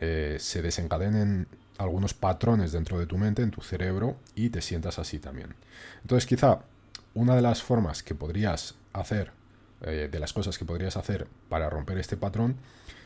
eh, 0.00 0.36
se 0.40 0.62
desencadenen 0.62 1.46
algunos 1.78 2.12
patrones 2.12 2.72
dentro 2.72 2.98
de 2.98 3.06
tu 3.06 3.18
mente, 3.18 3.42
en 3.42 3.52
tu 3.52 3.60
cerebro, 3.60 4.16
y 4.34 4.50
te 4.50 4.60
sientas 4.60 4.98
así 4.98 5.20
también. 5.20 5.54
Entonces 6.00 6.26
quizá 6.26 6.62
una 7.14 7.36
de 7.36 7.42
las 7.42 7.62
formas 7.62 8.02
que 8.02 8.16
podrías 8.16 8.74
hacer, 8.92 9.30
eh, 9.82 10.08
de 10.10 10.18
las 10.18 10.32
cosas 10.32 10.58
que 10.58 10.64
podrías 10.64 10.96
hacer 10.96 11.28
para 11.48 11.70
romper 11.70 11.98
este 11.98 12.16
patrón, 12.16 12.56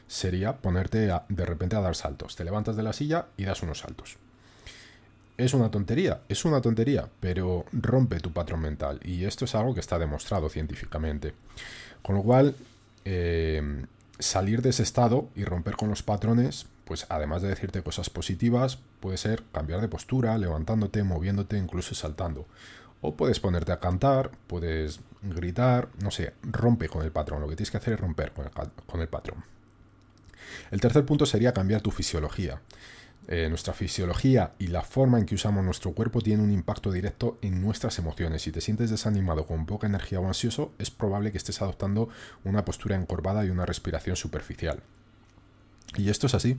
sería 0.09 0.57
ponerte 0.57 1.13
de 1.29 1.45
repente 1.45 1.77
a 1.77 1.83
dar 1.83 1.97
saltos. 1.97 2.35
Te 2.35 2.45
levantas 2.45 2.77
de 2.77 2.83
la 2.83 2.95
silla 2.95 3.27
y 3.37 3.45
das 3.45 3.63
unos 3.63 3.81
saltos. 3.81 4.17
Es 5.37 5.53
una 5.53 5.71
tontería, 5.71 6.23
es 6.29 6.45
una 6.45 6.63
tontería, 6.63 7.09
pero 7.21 7.67
rompe 7.73 8.21
tu 8.21 8.33
patrón 8.33 8.61
mental 8.61 9.01
y 9.05 9.25
esto 9.25 9.45
es 9.45 9.55
algo 9.55 9.75
que 9.75 9.81
está 9.81 9.99
demostrado 9.99 10.49
científicamente. 10.49 11.35
Con 12.03 12.17
lo 12.17 12.23
cual, 12.23 12.55
eh, 13.05 13.85
salir 14.19 14.63
de 14.63 14.71
ese 14.71 14.83
estado 14.83 15.29
y 15.35 15.45
romper 15.45 15.77
con 15.77 15.91
los 15.91 16.03
patrones, 16.03 16.67
pues 16.85 17.07
además 17.09 17.43
de 17.43 17.49
decirte 17.49 17.83
cosas 17.83 18.11
positivas, 18.11 18.79
puede 19.01 19.19
ser 19.19 19.43
cambiar 19.53 19.81
de 19.81 19.89
postura, 19.89 20.39
levantándote, 20.39 21.03
moviéndote, 21.03 21.59
incluso 21.59 21.95
saltando. 21.95 22.47
O 23.03 23.15
puedes 23.15 23.41
ponerte 23.41 23.73
a 23.73 23.81
cantar, 23.81 24.31
puedes 24.47 25.01
gritar, 25.23 25.89
no 26.03 26.11
sé, 26.11 26.33
rompe 26.43 26.89
con 26.89 27.03
el 27.03 27.13
patrón. 27.13 27.43
Lo 27.43 27.49
que 27.49 27.57
tienes 27.57 27.71
que 27.71 27.77
hacer 27.77 27.95
es 27.95 28.01
romper 28.01 28.33
con 28.33 28.47
el, 28.47 28.51
con 28.87 29.01
el 29.01 29.09
patrón. 29.09 29.45
El 30.71 30.81
tercer 30.81 31.05
punto 31.05 31.27
sería 31.27 31.53
cambiar 31.53 31.83
tu 31.83 31.91
fisiología. 31.91 32.61
Eh, 33.29 33.49
nuestra 33.49 33.75
fisiología 33.75 34.53
y 34.57 34.69
la 34.69 34.83
forma 34.83 35.19
en 35.19 35.27
que 35.27 35.35
usamos 35.35 35.65
nuestro 35.65 35.93
cuerpo 35.93 36.21
tiene 36.21 36.45
un 36.45 36.53
impacto 36.53 36.93
directo 36.93 37.39
en 37.43 37.61
nuestras 37.61 37.99
emociones. 37.99 38.43
Si 38.43 38.53
te 38.53 38.61
sientes 38.61 38.89
desanimado 38.89 39.47
con 39.49 39.67
poca 39.67 39.89
energía 39.89 40.21
o 40.21 40.29
ansioso, 40.29 40.73
es 40.79 40.93
probable 40.93 41.33
que 41.33 41.39
estés 41.39 41.61
adoptando 41.61 42.09
una 42.45 42.65
postura 42.65 42.95
encorvada 42.95 43.45
y 43.45 43.51
una 43.51 43.67
respiración 43.67 44.15
superficial. 44.15 44.81
Y 45.97 46.09
esto 46.09 46.29
es 46.29 46.35
así. 46.35 46.57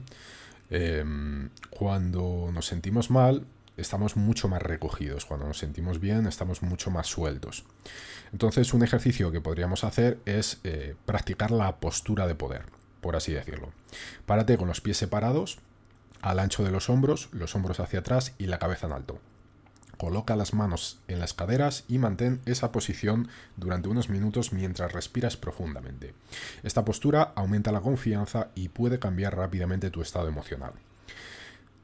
Em, 0.68 1.48
cuando 1.70 2.50
nos 2.52 2.66
sentimos 2.66 3.10
mal, 3.10 3.46
estamos 3.78 4.16
mucho 4.16 4.48
más 4.48 4.60
recogidos. 4.60 5.24
Cuando 5.24 5.46
nos 5.46 5.56
sentimos 5.56 6.00
bien, 6.00 6.26
estamos 6.26 6.60
mucho 6.60 6.90
más 6.90 7.06
sueltos. 7.06 7.64
Entonces, 8.30 8.74
un 8.74 8.82
ejercicio 8.82 9.32
que 9.32 9.40
podríamos 9.40 9.84
hacer 9.84 10.18
es 10.26 10.58
eh, 10.64 10.96
practicar 11.06 11.50
la 11.50 11.76
postura 11.76 12.26
de 12.26 12.34
poder, 12.34 12.66
por 13.00 13.16
así 13.16 13.32
decirlo. 13.32 13.72
Párate 14.26 14.58
con 14.58 14.68
los 14.68 14.82
pies 14.82 14.98
separados 14.98 15.60
al 16.22 16.38
ancho 16.38 16.64
de 16.64 16.70
los 16.70 16.90
hombros, 16.90 17.28
los 17.32 17.54
hombros 17.54 17.80
hacia 17.80 18.00
atrás 18.00 18.34
y 18.38 18.46
la 18.46 18.58
cabeza 18.58 18.86
en 18.86 18.92
alto. 18.92 19.20
Coloca 19.98 20.36
las 20.36 20.54
manos 20.54 21.00
en 21.08 21.18
las 21.18 21.34
caderas 21.34 21.84
y 21.88 21.98
mantén 21.98 22.40
esa 22.46 22.70
posición 22.70 23.28
durante 23.56 23.88
unos 23.88 24.08
minutos 24.08 24.52
mientras 24.52 24.92
respiras 24.92 25.36
profundamente. 25.36 26.14
Esta 26.62 26.84
postura 26.84 27.32
aumenta 27.34 27.72
la 27.72 27.80
confianza 27.80 28.48
y 28.54 28.68
puede 28.68 29.00
cambiar 29.00 29.36
rápidamente 29.36 29.90
tu 29.90 30.00
estado 30.00 30.28
emocional. 30.28 30.72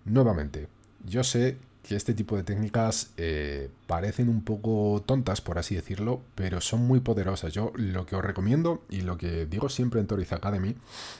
Nuevamente, 0.04 0.68
yo 1.04 1.24
sé 1.24 1.58
que 1.82 1.96
este 1.96 2.14
tipo 2.14 2.36
de 2.36 2.44
técnicas 2.44 3.10
eh, 3.16 3.68
parecen 3.86 4.28
un 4.28 4.42
poco 4.42 5.02
tontas, 5.04 5.40
por 5.40 5.58
así 5.58 5.74
decirlo, 5.74 6.22
pero 6.34 6.60
son 6.60 6.86
muy 6.86 7.00
poderosas. 7.00 7.52
Yo 7.52 7.72
lo 7.74 8.06
que 8.06 8.16
os 8.16 8.24
recomiendo 8.24 8.82
y 8.88 9.02
lo 9.02 9.18
que 9.18 9.44
digo 9.46 9.68
siempre 9.68 10.00
en 10.00 10.06
Toriz 10.06 10.32
Academy, 10.32 10.76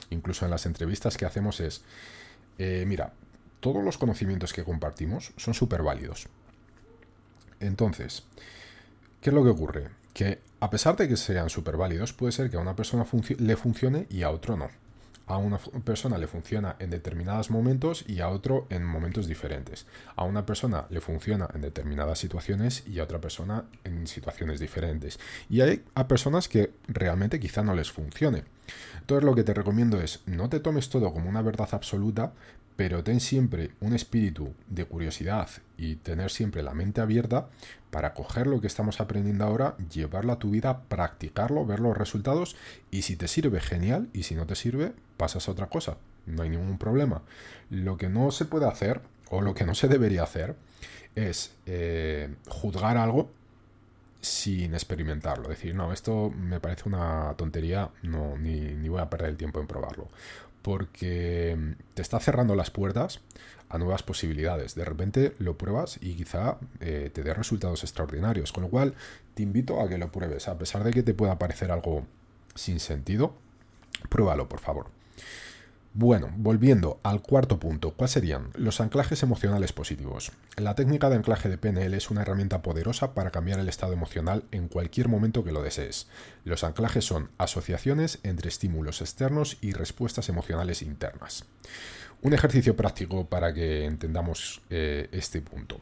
incluso 0.09 0.45
en 0.45 0.51
las 0.51 0.65
entrevistas 0.65 1.17
que 1.17 1.25
hacemos, 1.25 1.59
es 1.59 1.83
eh, 2.57 2.83
mira, 2.87 3.13
todos 3.59 3.83
los 3.83 3.97
conocimientos 3.97 4.53
que 4.53 4.63
compartimos 4.63 5.33
son 5.37 5.53
súper 5.53 5.81
válidos. 5.81 6.27
Entonces, 7.59 8.23
¿qué 9.21 9.29
es 9.29 9.33
lo 9.33 9.43
que 9.43 9.49
ocurre? 9.49 9.89
Que 10.13 10.39
a 10.59 10.69
pesar 10.69 10.95
de 10.95 11.07
que 11.07 11.17
sean 11.17 11.49
súper 11.49 11.77
válidos, 11.77 12.13
puede 12.13 12.31
ser 12.31 12.49
que 12.49 12.57
a 12.57 12.61
una 12.61 12.75
persona 12.75 13.05
le 13.39 13.55
funcione 13.57 14.07
y 14.09 14.23
a 14.23 14.31
otro 14.31 14.55
no. 14.55 14.69
A 15.27 15.37
una 15.37 15.57
persona 15.57 16.17
le 16.17 16.27
funciona 16.27 16.75
en 16.79 16.91
determinados 16.91 17.49
momentos 17.49 18.05
y 18.07 18.19
a 18.19 18.29
otro 18.29 18.67
en 18.69 18.85
momentos 18.85 19.27
diferentes. 19.27 19.87
A 20.15 20.23
una 20.23 20.45
persona 20.45 20.85
le 20.89 21.01
funciona 21.01 21.47
en 21.53 21.61
determinadas 21.61 22.19
situaciones 22.19 22.83
y 22.87 22.99
a 22.99 23.03
otra 23.03 23.19
persona 23.19 23.65
en 23.83 24.05
situaciones 24.05 24.59
diferentes. 24.59 25.19
Y 25.49 25.61
hay 25.61 25.83
a 25.95 26.07
personas 26.07 26.47
que 26.47 26.71
realmente 26.87 27.39
quizá 27.39 27.63
no 27.63 27.73
les 27.73 27.91
funcione. 27.91 28.43
Entonces 28.99 29.23
lo 29.23 29.35
que 29.35 29.43
te 29.43 29.53
recomiendo 29.53 29.99
es 29.99 30.21
no 30.25 30.49
te 30.49 30.59
tomes 30.59 30.89
todo 30.89 31.11
como 31.11 31.29
una 31.29 31.41
verdad 31.41 31.69
absoluta, 31.71 32.33
pero 32.75 33.03
ten 33.03 33.19
siempre 33.19 33.71
un 33.79 33.93
espíritu 33.93 34.53
de 34.67 34.85
curiosidad 34.85 35.49
y 35.77 35.95
tener 35.95 36.29
siempre 36.29 36.61
la 36.61 36.73
mente 36.73 37.01
abierta 37.01 37.47
para 37.89 38.13
coger 38.13 38.47
lo 38.47 38.59
que 38.59 38.67
estamos 38.67 38.99
aprendiendo 38.99 39.45
ahora, 39.45 39.77
llevarlo 39.91 40.33
a 40.33 40.39
tu 40.39 40.51
vida, 40.51 40.81
practicarlo, 40.81 41.65
ver 41.65 41.79
los 41.79 41.97
resultados 41.97 42.55
y 42.91 43.03
si 43.03 43.15
te 43.15 43.27
sirve, 43.27 43.61
genial, 43.61 44.09
y 44.13 44.23
si 44.23 44.35
no 44.35 44.45
te 44.45 44.55
sirve, 44.55 44.93
pasas 45.17 45.47
a 45.47 45.51
otra 45.51 45.67
cosa, 45.67 45.97
no 46.25 46.43
hay 46.43 46.49
ningún 46.49 46.77
problema. 46.77 47.21
Lo 47.69 47.97
que 47.97 48.09
no 48.09 48.31
se 48.31 48.45
puede 48.45 48.67
hacer 48.67 49.01
o 49.29 49.41
lo 49.41 49.53
que 49.53 49.65
no 49.65 49.75
se 49.75 49.87
debería 49.87 50.23
hacer 50.23 50.55
es 51.15 51.55
eh, 51.65 52.33
juzgar 52.47 52.97
algo 52.97 53.29
sin 54.21 54.73
experimentarlo. 54.73 55.49
Decir, 55.49 55.75
no, 55.75 55.93
esto 55.93 56.31
me 56.31 56.59
parece 56.59 56.89
una 56.89 57.33
tontería, 57.37 57.91
no, 58.01 58.37
ni, 58.37 58.59
ni 58.59 58.89
voy 58.89 59.01
a 59.01 59.09
perder 59.09 59.29
el 59.29 59.37
tiempo 59.37 59.59
en 59.59 59.67
probarlo 59.67 60.09
porque 60.65 61.75
te 61.93 62.01
está 62.01 62.19
cerrando 62.19 62.55
las 62.55 62.71
puertas 62.71 63.19
a 63.69 63.77
nuevas 63.77 64.01
posibilidades. 64.01 64.73
De 64.73 64.83
repente 64.83 65.35
lo 65.37 65.59
pruebas 65.59 65.99
y 66.01 66.15
quizá 66.15 66.57
eh, 66.79 67.11
te 67.13 67.21
dé 67.21 67.35
resultados 67.35 67.83
extraordinarios. 67.83 68.51
Con 68.51 68.63
lo 68.63 68.69
cual, 68.71 68.95
te 69.35 69.43
invito 69.43 69.79
a 69.79 69.87
que 69.87 69.99
lo 69.99 70.11
pruebes. 70.11 70.47
A 70.47 70.57
pesar 70.57 70.83
de 70.83 70.89
que 70.89 71.03
te 71.03 71.13
pueda 71.13 71.37
parecer 71.37 71.71
algo 71.71 72.07
sin 72.55 72.79
sentido, 72.79 73.35
pruébalo, 74.09 74.49
por 74.49 74.59
favor. 74.59 74.87
Bueno, 75.97 76.29
volviendo 76.35 76.99
al 77.03 77.21
cuarto 77.21 77.57
punto, 77.57 77.91
¿cuáles 77.91 78.11
serían? 78.11 78.49
Los 78.55 78.81
anclajes 78.81 79.23
emocionales 79.23 79.71
positivos. 79.71 80.33
La 80.57 80.75
técnica 80.75 81.09
de 81.09 81.15
anclaje 81.15 81.47
de 81.47 81.57
PNL 81.57 81.93
es 81.93 82.11
una 82.11 82.23
herramienta 82.23 82.61
poderosa 82.61 83.13
para 83.13 83.31
cambiar 83.31 83.59
el 83.59 83.69
estado 83.69 83.93
emocional 83.93 84.43
en 84.51 84.67
cualquier 84.67 85.07
momento 85.07 85.45
que 85.45 85.53
lo 85.53 85.63
desees. 85.63 86.07
Los 86.43 86.65
anclajes 86.65 87.05
son 87.05 87.29
asociaciones 87.37 88.19
entre 88.23 88.49
estímulos 88.49 88.99
externos 88.99 89.57
y 89.61 89.71
respuestas 89.71 90.27
emocionales 90.27 90.81
internas. 90.81 91.45
Un 92.21 92.33
ejercicio 92.33 92.75
práctico 92.75 93.27
para 93.27 93.53
que 93.53 93.85
entendamos 93.85 94.63
eh, 94.69 95.07
este 95.13 95.41
punto. 95.41 95.79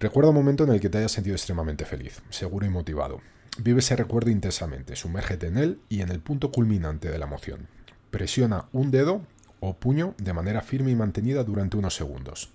Recuerda 0.00 0.32
un 0.32 0.36
momento 0.36 0.64
en 0.64 0.72
el 0.74 0.80
que 0.80 0.90
te 0.90 0.98
hayas 0.98 1.12
sentido 1.12 1.34
extremadamente 1.34 1.86
feliz, 1.86 2.20
seguro 2.28 2.66
y 2.66 2.68
motivado. 2.68 3.22
Vive 3.56 3.78
ese 3.78 3.96
recuerdo 3.96 4.30
intensamente, 4.30 4.96
sumérgete 4.96 5.46
en 5.46 5.56
él 5.56 5.80
y 5.88 6.02
en 6.02 6.10
el 6.10 6.20
punto 6.20 6.52
culminante 6.52 7.10
de 7.10 7.18
la 7.18 7.24
emoción. 7.24 7.68
Presiona 8.14 8.66
un 8.70 8.92
dedo 8.92 9.22
o 9.58 9.74
puño 9.74 10.14
de 10.18 10.32
manera 10.32 10.60
firme 10.60 10.92
y 10.92 10.94
mantenida 10.94 11.42
durante 11.42 11.76
unos 11.76 11.96
segundos. 11.96 12.48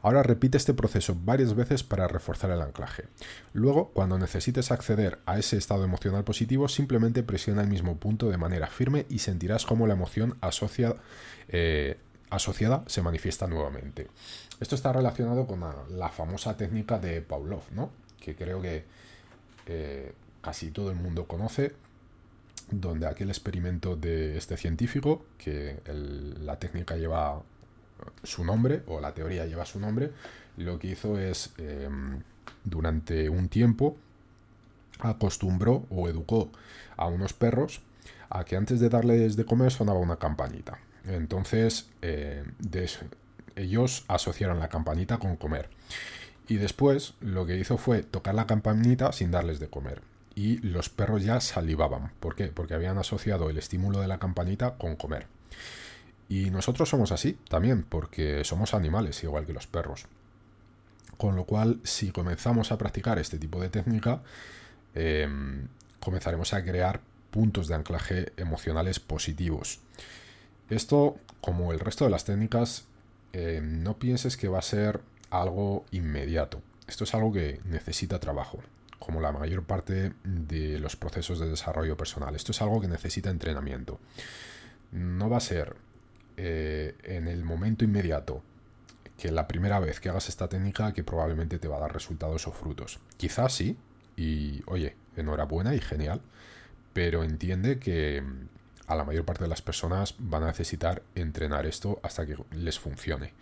Ahora 0.00 0.22
repite 0.22 0.56
este 0.56 0.72
proceso 0.72 1.14
varias 1.26 1.54
veces 1.54 1.82
para 1.82 2.08
reforzar 2.08 2.50
el 2.52 2.62
anclaje. 2.62 3.04
Luego, 3.52 3.90
cuando 3.90 4.18
necesites 4.18 4.70
acceder 4.70 5.18
a 5.26 5.38
ese 5.38 5.58
estado 5.58 5.84
emocional 5.84 6.24
positivo, 6.24 6.68
simplemente 6.68 7.22
presiona 7.22 7.60
el 7.60 7.68
mismo 7.68 7.98
punto 7.98 8.30
de 8.30 8.38
manera 8.38 8.66
firme 8.68 9.04
y 9.10 9.18
sentirás 9.18 9.66
cómo 9.66 9.86
la 9.86 9.92
emoción 9.92 10.38
eh, 11.48 11.98
asociada 12.30 12.82
se 12.86 13.02
manifiesta 13.02 13.46
nuevamente. 13.46 14.08
Esto 14.58 14.74
está 14.74 14.90
relacionado 14.90 15.46
con 15.46 15.60
la, 15.90 16.08
famosa 16.08 16.56
técnica 16.56 16.98
de 16.98 17.20
Pavlov, 17.20 17.64
¿no? 17.72 17.90
que 18.20 18.34
creo 18.34 18.62
que 18.62 18.84
eh, 19.66 20.14
casi 20.40 20.70
todo 20.70 20.88
el 20.88 20.96
mundo 20.96 21.26
conoce, 21.26 21.74
donde 22.80 23.06
aquel 23.06 23.28
experimento 23.28 23.96
de 23.96 24.36
este 24.36 24.56
científico, 24.56 25.24
que 25.38 25.80
la 26.40 26.58
técnica 26.58 26.96
lleva 26.96 27.42
su 28.22 28.44
nombre, 28.44 28.82
o 28.86 29.00
la 29.00 29.14
teoría 29.14 29.46
lleva 29.46 29.64
su 29.64 29.80
nombre, 29.80 30.10
lo 30.56 30.78
que 30.78 30.88
hizo 30.88 31.18
es, 31.18 31.52
em, 31.58 32.22
durante 32.64 33.28
un 33.28 33.48
tiempo, 33.48 33.96
acostumbró 35.00 35.86
o 35.90 36.08
educó 36.08 36.50
a 36.96 37.06
unos 37.06 37.32
perros 37.32 37.80
a 38.30 38.44
que 38.44 38.56
antes 38.56 38.80
de 38.80 38.88
darles 38.88 39.36
de 39.36 39.44
comer 39.44 39.72
sonaba 39.72 39.98
una 39.98 40.16
campanita. 40.16 40.78
Entonces, 41.06 41.88
eh, 42.02 42.44
ellos 43.56 44.04
asociaron 44.08 44.58
la 44.58 44.68
campanita 44.68 45.18
con 45.18 45.36
comer. 45.36 45.68
Y 46.48 46.56
después 46.56 47.14
lo 47.20 47.46
que 47.46 47.56
hizo 47.56 47.78
fue 47.78 48.02
tocar 48.02 48.34
la 48.34 48.46
campanita 48.46 49.12
sin 49.12 49.30
darles 49.30 49.60
de 49.60 49.68
comer. 49.68 50.02
Y 50.34 50.58
los 50.58 50.88
perros 50.88 51.22
ya 51.22 51.40
salivaban. 51.40 52.12
¿Por 52.20 52.34
qué? 52.34 52.46
Porque 52.48 52.74
habían 52.74 52.98
asociado 52.98 53.50
el 53.50 53.58
estímulo 53.58 54.00
de 54.00 54.08
la 54.08 54.18
campanita 54.18 54.74
con 54.74 54.96
comer. 54.96 55.26
Y 56.28 56.50
nosotros 56.50 56.88
somos 56.88 57.12
así 57.12 57.38
también, 57.48 57.82
porque 57.82 58.44
somos 58.44 58.74
animales, 58.74 59.22
igual 59.22 59.46
que 59.46 59.52
los 59.52 59.66
perros. 59.66 60.06
Con 61.16 61.36
lo 61.36 61.44
cual, 61.44 61.80
si 61.84 62.10
comenzamos 62.10 62.72
a 62.72 62.78
practicar 62.78 63.18
este 63.18 63.38
tipo 63.38 63.60
de 63.60 63.68
técnica, 63.68 64.22
em, 64.94 65.68
comenzaremos 66.00 66.52
a 66.54 66.64
crear 66.64 67.00
puntos 67.30 67.68
de 67.68 67.74
anclaje 67.74 68.32
emocionales 68.36 69.00
positivos. 69.00 69.80
Esto, 70.70 71.16
como 71.40 71.72
el 71.72 71.80
resto 71.80 72.04
de 72.04 72.10
las 72.10 72.24
técnicas, 72.24 72.84
em, 73.32 73.82
no 73.82 73.98
pienses 73.98 74.36
que 74.36 74.48
va 74.48 74.58
a 74.58 74.62
ser 74.62 75.00
algo 75.30 75.84
inmediato. 75.90 76.62
Esto 76.86 77.04
es 77.04 77.14
algo 77.14 77.32
que 77.32 77.60
necesita 77.64 78.20
trabajo, 78.20 78.60
como 78.98 79.20
la 79.20 79.32
mayor 79.32 79.64
parte 79.64 80.12
de 80.24 80.78
los 80.78 80.96
procesos 80.96 81.38
de 81.38 81.48
desarrollo 81.48 81.96
personal. 81.96 82.34
Esto 82.34 82.52
es 82.52 82.62
algo 82.62 82.80
que 82.80 82.88
necesita 82.88 83.30
entrenamiento. 83.30 84.00
No 84.92 85.28
va 85.28 85.38
a 85.38 85.40
ser 85.40 85.76
eh, 86.36 86.96
en 87.02 87.28
el 87.28 87.44
momento 87.44 87.84
inmediato 87.84 88.42
que 89.18 89.30
la 89.30 89.46
primera 89.46 89.78
vez 89.78 90.00
que 90.00 90.08
hagas 90.08 90.28
esta 90.28 90.48
técnica 90.48 90.92
que 90.92 91.04
probablemente 91.04 91.58
te 91.58 91.68
va 91.68 91.76
a 91.76 91.80
dar 91.80 91.92
resultados 91.92 92.46
o 92.46 92.52
frutos. 92.52 92.98
Quizás 93.16 93.52
sí, 93.52 93.76
y 94.16 94.62
oye, 94.66 94.96
enhorabuena 95.16 95.74
y 95.74 95.80
genial, 95.80 96.20
pero 96.92 97.22
entiende 97.22 97.78
que 97.78 98.22
mm, 98.22 98.48
a 98.86 98.96
la 98.96 99.04
mayor 99.04 99.24
parte 99.24 99.44
de 99.44 99.48
las 99.48 99.62
personas 99.62 100.14
van 100.18 100.42
a 100.42 100.48
necesitar 100.48 101.02
entrenar 101.14 101.66
esto 101.66 102.00
hasta 102.02 102.26
que 102.26 102.36
les 102.52 102.78
funcione. 102.78 103.32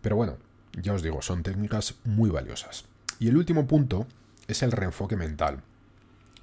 Pero 0.00 0.16
bueno, 0.16 0.38
ya 0.80 0.92
os 0.92 1.02
digo, 1.02 1.22
son 1.22 1.42
técnicas 1.42 1.94
muy 2.04 2.30
valiosas. 2.30 2.84
Y 3.18 3.28
el 3.28 3.36
último 3.36 3.66
punto 3.66 4.06
es 4.48 4.62
el 4.62 4.72
reenfoque 4.72 5.16
mental. 5.16 5.62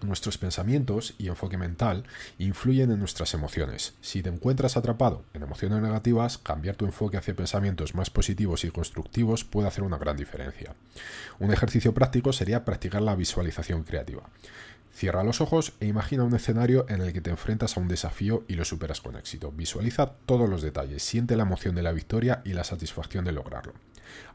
Nuestros 0.01 0.39
pensamientos 0.39 1.13
y 1.19 1.27
enfoque 1.27 1.57
mental 1.57 2.05
influyen 2.39 2.91
en 2.91 2.97
nuestras 2.97 3.35
emociones. 3.35 3.93
Si 4.01 4.23
te 4.23 4.29
encuentras 4.29 4.75
atrapado 4.75 5.23
en 5.35 5.43
emociones 5.43 5.79
negativas, 5.81 6.39
cambiar 6.39 6.75
tu 6.75 6.85
enfoque 6.85 7.17
hacia 7.17 7.35
pensamientos 7.35 7.93
más 7.93 8.09
positivos 8.09 8.63
y 8.63 8.71
constructivos 8.71 9.43
puede 9.43 9.67
hacer 9.67 9.83
una 9.83 9.99
gran 9.99 10.17
diferencia. 10.17 10.73
Un 11.39 11.53
ejercicio 11.53 11.93
práctico 11.93 12.33
sería 12.33 12.65
practicar 12.65 13.03
la 13.03 13.15
visualización 13.15 13.83
creativa. 13.83 14.23
Cierra 14.91 15.23
los 15.23 15.39
ojos 15.39 15.73
e 15.79 15.85
imagina 15.85 16.23
un 16.23 16.35
escenario 16.35 16.85
en 16.89 17.01
el 17.01 17.13
que 17.13 17.21
te 17.21 17.29
enfrentas 17.29 17.77
a 17.77 17.79
un 17.79 17.87
desafío 17.87 18.43
y 18.47 18.55
lo 18.55 18.65
superas 18.65 19.01
con 19.01 19.15
éxito. 19.15 19.51
Visualiza 19.51 20.13
todos 20.25 20.49
los 20.49 20.63
detalles, 20.63 21.03
siente 21.03 21.35
la 21.35 21.43
emoción 21.43 21.75
de 21.75 21.83
la 21.83 21.93
victoria 21.93 22.41
y 22.43 22.53
la 22.53 22.63
satisfacción 22.63 23.23
de 23.23 23.31
lograrlo. 23.31 23.73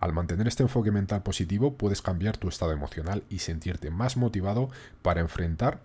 Al 0.01 0.13
mantener 0.13 0.49
este 0.49 0.63
enfoque 0.63 0.91
mental 0.91 1.23
positivo 1.23 1.75
puedes 1.75 2.03
cambiar 2.03 2.37
tu 2.37 2.49
estado 2.49 2.73
emocional 2.73 3.23
y 3.31 3.41
sentirte 3.41 3.91
más 3.91 4.17
motivado 4.17 4.71
para 5.03 5.21
enfrentar 5.21 5.81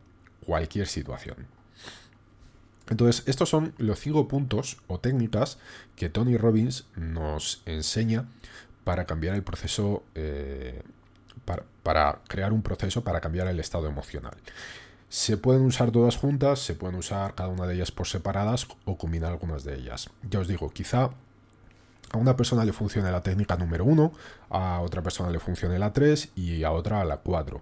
cualquier 0.45 0.87
situación. 0.87 1.47
Entonces, 2.89 3.23
estos 3.25 3.47
son 3.47 3.73
los 3.77 3.99
cinco 3.99 4.27
puntos 4.27 4.77
o 4.87 4.99
técnicas 4.99 5.57
que 5.95 6.09
Tony 6.09 6.35
Robbins 6.35 6.85
nos 6.97 7.61
enseña 7.65 8.25
para 8.83 9.05
cambiar 9.05 9.35
el 9.35 9.43
proceso, 9.43 10.03
eh, 10.13 10.81
para, 11.83 12.19
crear 12.27 12.51
un 12.51 12.61
proceso 12.61 13.03
para 13.03 13.21
cambiar 13.21 13.47
el 13.47 13.61
estado 13.61 13.87
emocional. 13.87 14.33
Se 15.07 15.37
pueden 15.37 15.61
usar 15.61 15.91
todas 15.91 16.17
juntas, 16.17 16.59
se 16.59 16.75
pueden 16.75 16.97
usar 16.97 17.33
cada 17.35 17.49
una 17.49 17.65
de 17.65 17.75
ellas 17.75 17.91
por 17.91 18.07
separadas 18.07 18.67
o 18.85 18.97
combinar 18.97 19.31
algunas 19.31 19.63
de 19.63 19.75
ellas. 19.75 20.09
Ya 20.29 20.39
os 20.39 20.49
digo, 20.49 20.69
quizá 20.69 21.11
a 22.11 22.17
una 22.17 22.35
persona 22.35 22.65
le 22.65 22.73
funcione 22.73 23.11
la 23.11 23.21
técnica 23.21 23.55
número 23.55 23.85
1, 23.85 24.11
a 24.49 24.81
otra 24.81 25.01
persona 25.01 25.29
le 25.29 25.39
funcione 25.39 25.79
la 25.79 25.93
3 25.93 26.31
y 26.35 26.63
a 26.63 26.71
otra 26.71 27.03
la 27.05 27.17
4. 27.17 27.61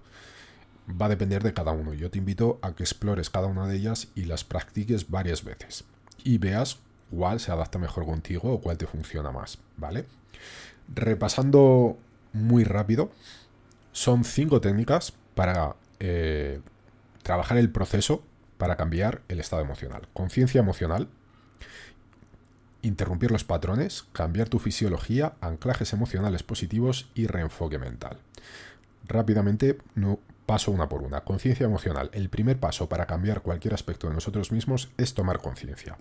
Va 1.00 1.06
a 1.06 1.08
depender 1.08 1.42
de 1.42 1.52
cada 1.52 1.72
uno. 1.72 1.94
Yo 1.94 2.10
te 2.10 2.18
invito 2.18 2.58
a 2.62 2.72
que 2.72 2.82
explores 2.82 3.30
cada 3.30 3.46
una 3.46 3.66
de 3.66 3.76
ellas 3.76 4.08
y 4.14 4.24
las 4.24 4.44
practiques 4.44 5.08
varias 5.08 5.44
veces 5.44 5.84
y 6.24 6.38
veas 6.38 6.78
cuál 7.10 7.40
se 7.40 7.52
adapta 7.52 7.78
mejor 7.78 8.06
contigo 8.06 8.52
o 8.52 8.60
cuál 8.60 8.76
te 8.76 8.86
funciona 8.86 9.30
más, 9.30 9.58
¿vale? 9.76 10.06
Repasando 10.92 11.96
muy 12.32 12.64
rápido, 12.64 13.10
son 13.92 14.24
cinco 14.24 14.60
técnicas 14.60 15.12
para 15.34 15.76
eh, 16.00 16.60
trabajar 17.22 17.58
el 17.58 17.70
proceso 17.70 18.22
para 18.58 18.76
cambiar 18.76 19.22
el 19.28 19.40
estado 19.40 19.62
emocional. 19.62 20.08
Conciencia 20.12 20.60
emocional, 20.60 21.08
interrumpir 22.82 23.30
los 23.30 23.44
patrones, 23.44 24.04
cambiar 24.12 24.48
tu 24.48 24.58
fisiología, 24.58 25.34
anclajes 25.40 25.92
emocionales 25.92 26.42
positivos 26.42 27.10
y 27.14 27.26
reenfoque 27.26 27.78
mental. 27.78 28.18
Rápidamente, 29.06 29.78
no, 29.94 30.18
paso 30.46 30.70
una 30.70 30.88
por 30.88 31.02
una. 31.02 31.22
Conciencia 31.22 31.66
emocional. 31.66 32.10
El 32.12 32.28
primer 32.28 32.58
paso 32.58 32.88
para 32.88 33.06
cambiar 33.06 33.42
cualquier 33.42 33.74
aspecto 33.74 34.08
de 34.08 34.14
nosotros 34.14 34.52
mismos 34.52 34.90
es 34.98 35.14
tomar 35.14 35.38
conciencia. 35.38 35.98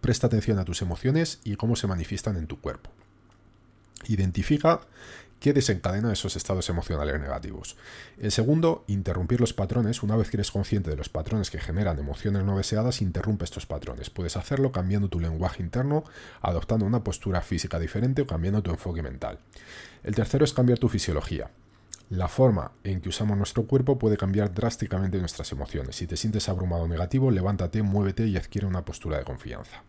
Presta 0.00 0.26
atención 0.26 0.58
a 0.58 0.64
tus 0.64 0.82
emociones 0.82 1.40
y 1.44 1.56
cómo 1.56 1.76
se 1.76 1.86
manifiestan 1.86 2.36
en 2.36 2.46
tu 2.46 2.60
cuerpo. 2.60 2.90
Identifica 4.08 4.80
¿Qué 5.42 5.52
desencadena 5.52 6.12
esos 6.12 6.36
estados 6.36 6.68
emocionales 6.70 7.20
negativos. 7.20 7.76
El 8.16 8.30
segundo, 8.30 8.84
interrumpir 8.86 9.40
los 9.40 9.52
patrones. 9.52 10.04
Una 10.04 10.14
vez 10.14 10.30
que 10.30 10.36
eres 10.36 10.52
consciente 10.52 10.88
de 10.88 10.94
los 10.94 11.08
patrones 11.08 11.50
que 11.50 11.58
generan 11.58 11.98
emociones 11.98 12.44
no 12.44 12.56
deseadas, 12.56 13.02
interrumpe 13.02 13.44
estos 13.44 13.66
patrones. 13.66 14.08
Puedes 14.08 14.36
hacerlo 14.36 14.70
cambiando 14.70 15.08
tu 15.08 15.18
lenguaje 15.18 15.60
interno, 15.60 16.04
adoptando 16.42 16.86
una 16.86 17.02
postura 17.02 17.40
física 17.40 17.80
diferente 17.80 18.22
o 18.22 18.26
cambiando 18.28 18.62
tu 18.62 18.70
enfoque 18.70 19.02
mental. 19.02 19.40
El 20.04 20.14
tercero 20.14 20.44
es 20.44 20.52
cambiar 20.52 20.78
tu 20.78 20.88
fisiología. 20.88 21.50
La 22.08 22.28
forma 22.28 22.70
en 22.84 23.00
que 23.00 23.08
usamos 23.08 23.36
nuestro 23.36 23.66
cuerpo 23.66 23.98
puede 23.98 24.16
cambiar 24.16 24.54
drásticamente 24.54 25.18
nuestras 25.18 25.50
emociones. 25.50 25.96
Si 25.96 26.06
te 26.06 26.16
sientes 26.16 26.48
abrumado 26.48 26.84
o 26.84 26.88
negativo, 26.88 27.32
levántate, 27.32 27.82
muévete 27.82 28.28
y 28.28 28.36
adquiere 28.36 28.68
una 28.68 28.84
postura 28.84 29.18
de 29.18 29.24
confianza. 29.24 29.82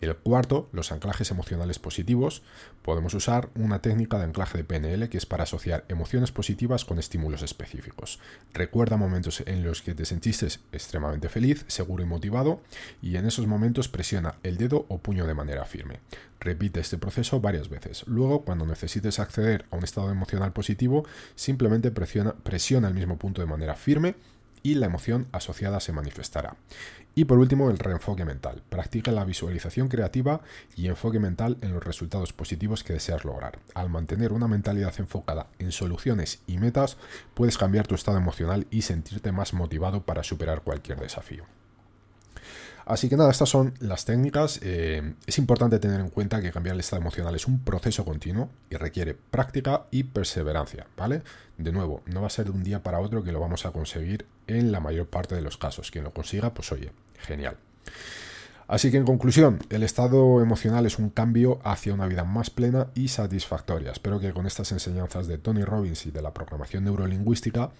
El 0.00 0.16
cuarto, 0.16 0.68
los 0.72 0.90
anclajes 0.90 1.30
emocionales 1.30 1.78
positivos. 1.78 2.42
Podemos 2.82 3.14
usar 3.14 3.50
una 3.54 3.80
técnica 3.80 4.18
de 4.18 4.24
anclaje 4.24 4.58
de 4.58 4.64
PNL 4.64 5.08
que 5.08 5.16
es 5.16 5.26
para 5.26 5.44
asociar 5.44 5.84
emociones 5.88 6.32
positivas 6.32 6.84
con 6.84 6.98
estímulos 6.98 7.42
específicos. 7.42 8.18
Recuerda 8.52 8.96
momentos 8.96 9.44
en 9.46 9.62
los 9.62 9.80
que 9.80 9.94
te 9.94 10.04
sentiste 10.04 10.48
extremadamente 10.72 11.28
feliz, 11.28 11.64
seguro 11.68 12.02
y 12.02 12.06
motivado 12.06 12.60
y 13.00 13.16
en 13.16 13.26
esos 13.26 13.46
momentos 13.46 13.88
presiona 13.88 14.34
el 14.42 14.56
dedo 14.56 14.86
o 14.88 14.98
puño 14.98 15.26
de 15.26 15.34
manera 15.34 15.64
firme. 15.64 16.00
Repite 16.40 16.80
este 16.80 16.98
proceso 16.98 17.40
varias 17.40 17.68
veces. 17.68 18.04
Luego, 18.08 18.44
cuando 18.44 18.66
necesites 18.66 19.20
acceder 19.20 19.66
a 19.70 19.76
un 19.76 19.84
estado 19.84 20.10
emocional 20.10 20.52
positivo, 20.52 21.06
simplemente 21.36 21.92
presiona, 21.92 22.34
presiona 22.34 22.88
el 22.88 22.94
mismo 22.94 23.18
punto 23.18 23.40
de 23.40 23.46
manera 23.46 23.76
firme 23.76 24.16
y 24.62 24.74
la 24.74 24.86
emoción 24.86 25.28
asociada 25.32 25.80
se 25.80 25.92
manifestará. 25.92 26.56
Y 27.14 27.26
por 27.26 27.38
último, 27.38 27.70
el 27.70 27.78
reenfoque 27.78 28.24
mental. 28.24 28.62
Practica 28.68 29.12
la 29.12 29.24
visualización 29.24 29.88
creativa 29.88 30.40
y 30.76 30.88
enfoque 30.88 31.18
mental 31.18 31.58
en 31.60 31.72
los 31.72 31.84
resultados 31.84 32.32
positivos 32.32 32.84
que 32.84 32.94
deseas 32.94 33.24
lograr. 33.24 33.58
Al 33.74 33.90
mantener 33.90 34.32
una 34.32 34.48
mentalidad 34.48 34.94
enfocada 34.98 35.48
en 35.58 35.72
soluciones 35.72 36.40
y 36.46 36.58
metas, 36.58 36.96
puedes 37.34 37.58
cambiar 37.58 37.86
tu 37.86 37.94
estado 37.94 38.16
emocional 38.16 38.66
y 38.70 38.82
sentirte 38.82 39.32
más 39.32 39.52
motivado 39.52 40.04
para 40.04 40.22
superar 40.22 40.62
cualquier 40.62 41.00
desafío. 41.00 41.44
Así 42.92 43.08
que 43.08 43.16
nada, 43.16 43.30
estas 43.30 43.48
son 43.48 43.72
las 43.80 44.04
técnicas. 44.04 44.60
Eh, 44.62 45.14
es 45.26 45.38
importante 45.38 45.78
tener 45.78 45.98
en 45.98 46.10
cuenta 46.10 46.42
que 46.42 46.52
cambiar 46.52 46.74
el 46.74 46.80
estado 46.80 47.00
emocional 47.00 47.34
es 47.34 47.46
un 47.46 47.60
proceso 47.60 48.04
continuo 48.04 48.50
y 48.68 48.76
requiere 48.76 49.14
práctica 49.14 49.86
y 49.90 50.02
perseverancia, 50.02 50.86
¿vale? 50.94 51.22
De 51.56 51.72
nuevo, 51.72 52.02
no 52.04 52.20
va 52.20 52.26
a 52.26 52.30
ser 52.30 52.44
de 52.44 52.50
un 52.50 52.62
día 52.62 52.82
para 52.82 53.00
otro 53.00 53.24
que 53.24 53.32
lo 53.32 53.40
vamos 53.40 53.64
a 53.64 53.70
conseguir 53.70 54.26
en 54.46 54.72
la 54.72 54.80
mayor 54.80 55.06
parte 55.06 55.34
de 55.34 55.40
los 55.40 55.56
casos. 55.56 55.90
Quien 55.90 56.04
lo 56.04 56.10
consiga, 56.10 56.52
pues 56.52 56.70
oye, 56.70 56.92
genial. 57.16 57.56
Así 58.68 58.90
que 58.90 58.98
en 58.98 59.06
conclusión, 59.06 59.60
el 59.70 59.84
estado 59.84 60.42
emocional 60.42 60.84
es 60.84 60.98
un 60.98 61.08
cambio 61.08 61.60
hacia 61.64 61.94
una 61.94 62.06
vida 62.06 62.24
más 62.24 62.50
plena 62.50 62.88
y 62.94 63.08
satisfactoria. 63.08 63.92
Espero 63.92 64.20
que 64.20 64.34
con 64.34 64.44
estas 64.44 64.70
enseñanzas 64.70 65.28
de 65.28 65.38
Tony 65.38 65.64
Robbins 65.64 66.04
y 66.04 66.10
de 66.10 66.20
la 66.20 66.34
programación 66.34 66.84
neurolingüística, 66.84 67.70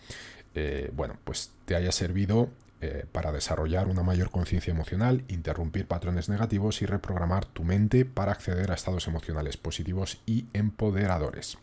eh, 0.55 0.91
bueno, 0.95 1.19
pues 1.23 1.51
te 1.67 1.77
haya 1.77 1.93
servido 1.93 2.49
eh, 2.85 3.07
para 3.13 3.31
desarrollar 3.31 3.87
una 3.87 4.03
mayor 4.03 4.33
conciencia 4.33 4.73
emocional, 4.73 5.23
interrumpir 5.29 5.87
patrones 5.87 6.29
negativos 6.29 6.83
y 6.83 6.87
reprogramar 6.87 7.47
tu 7.47 7.63
mente 7.63 8.05
para 8.05 8.33
acceder 8.33 8.73
a 8.73 8.75
estados 8.75 9.07
emocionales 9.07 9.57
positivos 9.57 10.21
y 10.27 10.47
empoderadores. 10.53 11.59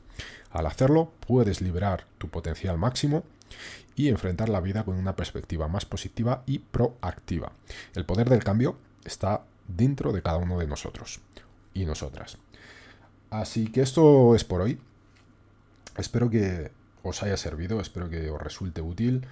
Al 0.49 0.65
hacerlo, 0.65 1.11
puedes 1.27 1.59
liberar 1.59 2.05
tu 2.19 2.29
potencial 2.29 2.77
máximo 2.77 3.25
y 3.97 4.07
enfrentar 4.07 4.47
la 4.47 4.61
vida 4.61 4.85
con 4.85 4.95
una 4.95 5.17
perspectiva 5.17 5.67
más 5.67 5.83
positiva 5.83 6.43
y 6.45 6.59
proactiva. 6.59 7.51
El 7.95 8.05
poder 8.05 8.29
del 8.29 8.45
cambio 8.45 8.77
está 9.03 9.43
dentro 9.67 10.13
de 10.13 10.21
cada 10.21 10.37
uno 10.37 10.57
de 10.57 10.67
nosotros 10.67 11.19
y 11.73 11.83
nosotras. 11.83 12.37
Así 13.29 13.69
que 13.69 13.81
esto 13.81 14.35
es 14.35 14.45
por 14.45 14.61
hoy. 14.61 14.79
Espero 15.97 16.29
que 16.29 16.71
os 17.03 17.23
haya 17.23 17.35
servido, 17.35 17.81
espero 17.81 18.09
que 18.09 18.29
os 18.29 18.41
resulte 18.41 18.79
útil. 18.79 19.27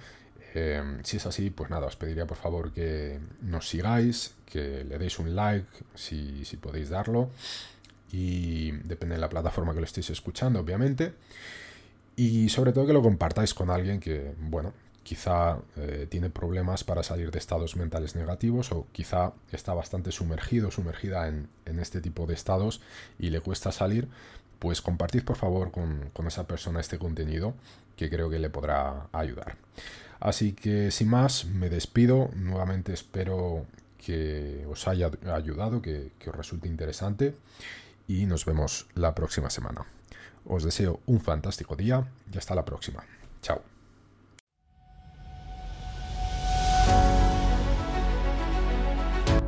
Eh, 0.54 1.00
si 1.04 1.18
es 1.18 1.26
así, 1.26 1.50
pues 1.50 1.70
nada, 1.70 1.86
os 1.86 1.96
pediría 1.96 2.26
por 2.26 2.36
favor 2.36 2.72
que 2.72 3.18
nos 3.42 3.68
sigáis, 3.68 4.34
que 4.46 4.84
le 4.84 4.98
deis 4.98 5.18
un 5.18 5.34
like 5.36 5.68
si, 5.94 6.44
si 6.44 6.56
podéis 6.56 6.90
darlo. 6.90 7.30
Y 8.10 8.72
depende 8.72 9.16
de 9.16 9.20
la 9.20 9.28
plataforma 9.28 9.74
que 9.74 9.80
lo 9.80 9.86
estéis 9.86 10.10
escuchando, 10.10 10.60
obviamente. 10.60 11.12
Y 12.16 12.48
sobre 12.48 12.72
todo 12.72 12.86
que 12.86 12.92
lo 12.92 13.02
compartáis 13.02 13.54
con 13.54 13.70
alguien 13.70 14.00
que, 14.00 14.34
bueno, 14.38 14.72
quizá 15.08 15.58
eh, 15.76 16.06
tiene 16.10 16.28
problemas 16.28 16.84
para 16.84 17.02
salir 17.02 17.30
de 17.30 17.38
estados 17.38 17.76
mentales 17.76 18.14
negativos 18.14 18.72
o 18.72 18.86
quizá 18.92 19.32
está 19.52 19.72
bastante 19.72 20.12
sumergido, 20.12 20.70
sumergida 20.70 21.28
en, 21.28 21.48
este 21.78 22.02
tipo 22.02 22.26
de 22.26 22.34
estados 22.34 22.82
y 23.18 23.30
le 23.30 23.40
cuesta 23.40 23.72
salir, 23.72 24.06
pues 24.58 24.82
compartid 24.82 25.24
por 25.24 25.36
favor 25.36 25.70
con, 25.70 26.10
con 26.12 26.26
esa 26.26 26.46
persona 26.46 26.80
este 26.80 26.98
contenido 26.98 27.54
que 27.96 28.08
creo 28.10 28.30
que 28.30 28.38
le 28.38 28.50
podrá 28.50 29.08
ayudar. 29.12 29.56
Así 30.20 30.52
que 30.52 30.90
sin 30.90 31.08
más, 31.08 31.44
me 31.46 31.68
despido. 31.68 32.30
Nuevamente 32.34 32.92
espero 32.92 33.66
que 34.04 34.66
os 34.68 34.88
haya 34.88 35.10
ayudado, 35.32 35.82
que, 35.82 36.12
que 36.18 36.30
os 36.30 36.36
resulte 36.36 36.68
interesante 36.68 37.34
y 38.06 38.26
nos 38.26 38.44
vemos 38.44 38.86
la 38.94 39.14
próxima 39.14 39.50
semana. 39.50 39.84
Os 40.46 40.64
deseo 40.64 41.00
un 41.06 41.20
fantástico 41.20 41.76
día 41.76 42.08
y 42.32 42.38
hasta 42.38 42.54
la 42.54 42.64
próxima. 42.64 43.04
Chao. 43.42 43.77